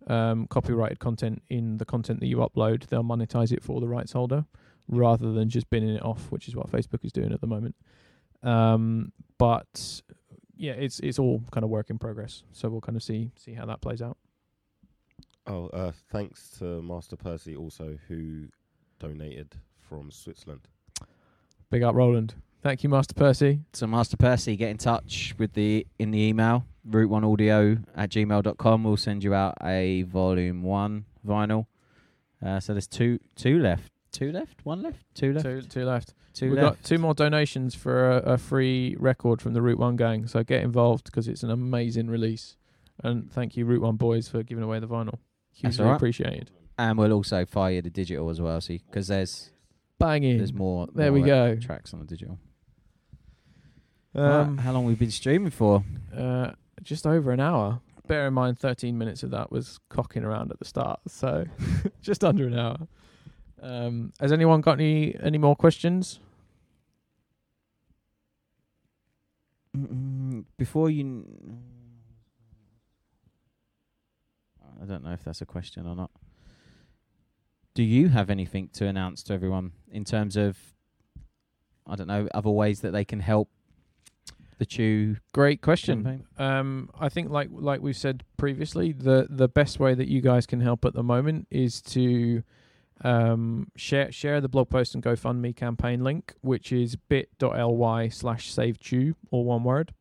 [0.07, 4.11] um, copyrighted content in the content that you upload, they'll monetize it for the rights
[4.11, 4.45] holder
[4.87, 7.75] rather than just binning it off, which is what Facebook is doing at the moment.
[8.41, 10.01] Um, but
[10.55, 12.43] yeah, it's it's all kind of work in progress.
[12.51, 14.17] So we'll kind of see see how that plays out.
[15.47, 18.47] Oh, uh, thanks to Master Percy also who
[18.99, 20.67] donated from Switzerland.
[21.69, 22.35] Big up, Roland.
[22.63, 23.59] Thank you, Master Percy.
[23.73, 28.09] So Master Percy, get in touch with the in the email route one audio at
[28.09, 28.83] gmail.com.
[28.85, 31.65] We'll send you out a volume one vinyl.
[32.43, 33.91] Uh, so there's two two left.
[34.13, 34.65] Two left?
[34.65, 35.03] One left?
[35.13, 35.45] Two left?
[35.45, 36.13] Two two left.
[36.33, 36.77] Two We've left.
[36.77, 40.25] got two more donations for a, a free record from the Route One gang.
[40.27, 42.55] So get involved because it's an amazing release.
[43.03, 45.19] And thank you, Route One boys, for giving away the vinyl.
[45.51, 45.95] Hugely right.
[45.95, 46.51] appreciated.
[46.77, 49.51] And we'll also fire you the digital as well, see, because there's
[49.99, 50.37] Banging.
[50.37, 50.87] there's more.
[50.95, 51.57] There more we go.
[51.57, 52.39] Tracks on the digital.
[54.15, 55.83] Um, Right, how long we've been streaming for?
[56.15, 56.51] uh,
[56.81, 57.79] just over an hour.
[58.07, 61.45] Bear in mind, 13 minutes of that was cocking around at the start, so
[62.01, 62.77] just under an hour.
[63.61, 66.19] Um, has anyone got any any more questions?
[69.75, 71.61] Mm, Before you, n-
[74.81, 76.11] I don't know if that's a question or not.
[77.73, 80.57] Do you have anything to announce to everyone in terms of,
[81.87, 83.49] I don't know, other ways that they can help
[84.57, 86.23] the Chew Great question.
[86.37, 90.45] Um, I think like like we've said previously, the the best way that you guys
[90.45, 92.43] can help at the moment is to
[93.03, 99.15] um, share share the blog post and GoFundMe campaign link, which is bit.ly slash savechew,
[99.31, 99.93] or one word.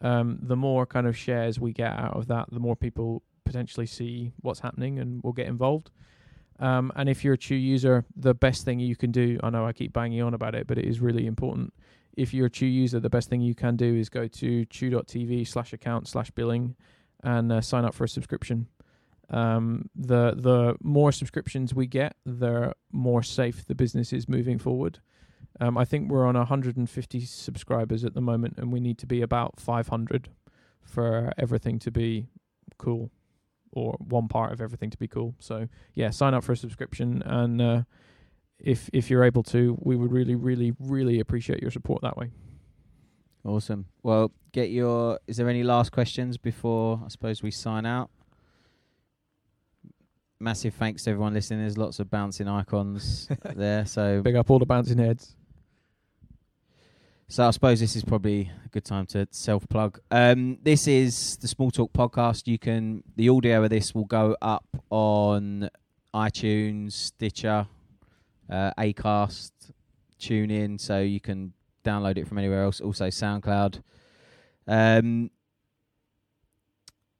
[0.00, 3.86] Um, the more kind of shares we get out of that, the more people potentially
[3.86, 5.90] see what's happening and will get involved.
[6.60, 9.66] Um, and if you're a Chew user, the best thing you can do, I know
[9.66, 11.72] I keep banging on about it, but it is really important.
[12.18, 15.46] If you're a Chew user, the best thing you can do is go to chew.tv
[15.46, 16.74] slash account slash billing
[17.22, 18.66] and uh, sign up for a subscription.
[19.30, 24.98] Um, the the more subscriptions we get, the more safe the business is moving forward.
[25.60, 29.22] Um, I think we're on 150 subscribers at the moment, and we need to be
[29.22, 30.28] about 500
[30.82, 32.26] for everything to be
[32.78, 33.12] cool,
[33.70, 35.34] or one part of everything to be cool.
[35.38, 37.82] So yeah, sign up for a subscription, and uh,
[38.60, 42.30] if if you're able to, we would really, really, really appreciate your support that way.
[43.44, 43.86] Awesome.
[44.02, 45.20] Well, get your.
[45.26, 48.10] Is there any last questions before I suppose we sign out?
[50.40, 51.60] Massive thanks to everyone listening.
[51.60, 53.84] There's lots of bouncing icons there.
[53.86, 55.34] So, Big up all the bouncing heads.
[57.28, 59.98] so I suppose this is probably a good time to self plug.
[60.12, 62.46] Um, this is the Small Talk podcast.
[62.46, 65.70] You can the audio of this will go up on
[66.14, 67.66] iTunes, Stitcher,
[68.50, 69.52] uh, Acast,
[70.18, 71.52] tune in, so you can
[71.84, 72.80] download it from anywhere else.
[72.80, 73.82] Also SoundCloud.
[74.66, 75.30] Um,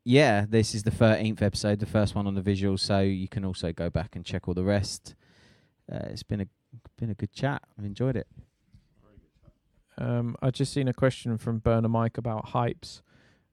[0.05, 3.45] yeah, this is the thirteenth episode, the first one on the visuals, so you can
[3.45, 5.15] also go back and check all the rest.
[5.91, 6.47] Uh, it's been a
[6.99, 7.63] been a good chat.
[7.79, 8.27] I've enjoyed it.
[9.97, 13.03] Um, I've just seen a question from Burner Mike about hypes.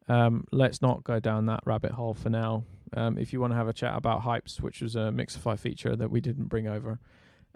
[0.07, 2.63] Um, let's not go down that rabbit hole for now.
[2.95, 5.95] Um, if you want to have a chat about hypes, which was a Mixify feature
[5.95, 6.99] that we didn't bring over,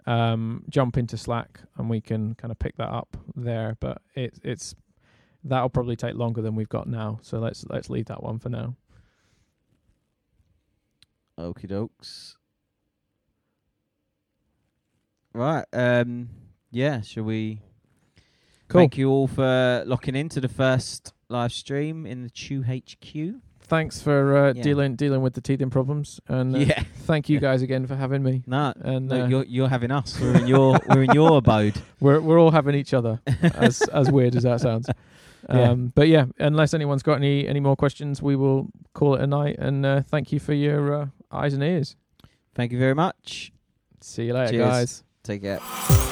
[0.06, 3.76] um, jump into Slack and we can kind of pick that up there.
[3.80, 4.74] But it, it's
[5.44, 7.18] that'll probably take longer than we've got now.
[7.22, 8.76] So let's let's leave that one for now.
[11.38, 12.36] Okie dokes.
[15.32, 15.64] Right.
[15.72, 16.30] Um.
[16.70, 17.00] Yeah.
[17.02, 17.60] Shall we?
[18.68, 18.80] Cool.
[18.80, 23.40] Thank you all for locking into the first live stream in the Chew HQ.
[23.70, 24.62] Thanks for uh, Yeah.
[24.64, 26.82] dealing dealing with the teething problems, and uh, yeah.
[27.06, 28.42] thank you guys again for having me.
[28.44, 28.72] No.
[28.80, 30.18] And no, uh, you're you're having us.
[30.20, 31.80] We're in your we're in your abode.
[32.00, 33.20] We're we're all having each other,
[33.54, 34.88] as as weird as that sounds.
[35.48, 35.70] Yeah.
[35.70, 39.26] Um, but yeah, unless anyone's got any any more questions, we will call it a
[39.26, 39.56] night.
[39.58, 41.96] And uh, thank you for your uh, eyes and ears.
[42.54, 43.50] Thank you very much.
[44.02, 44.68] See you later, Cheers.
[44.68, 45.04] guys.
[45.24, 46.09] Take care.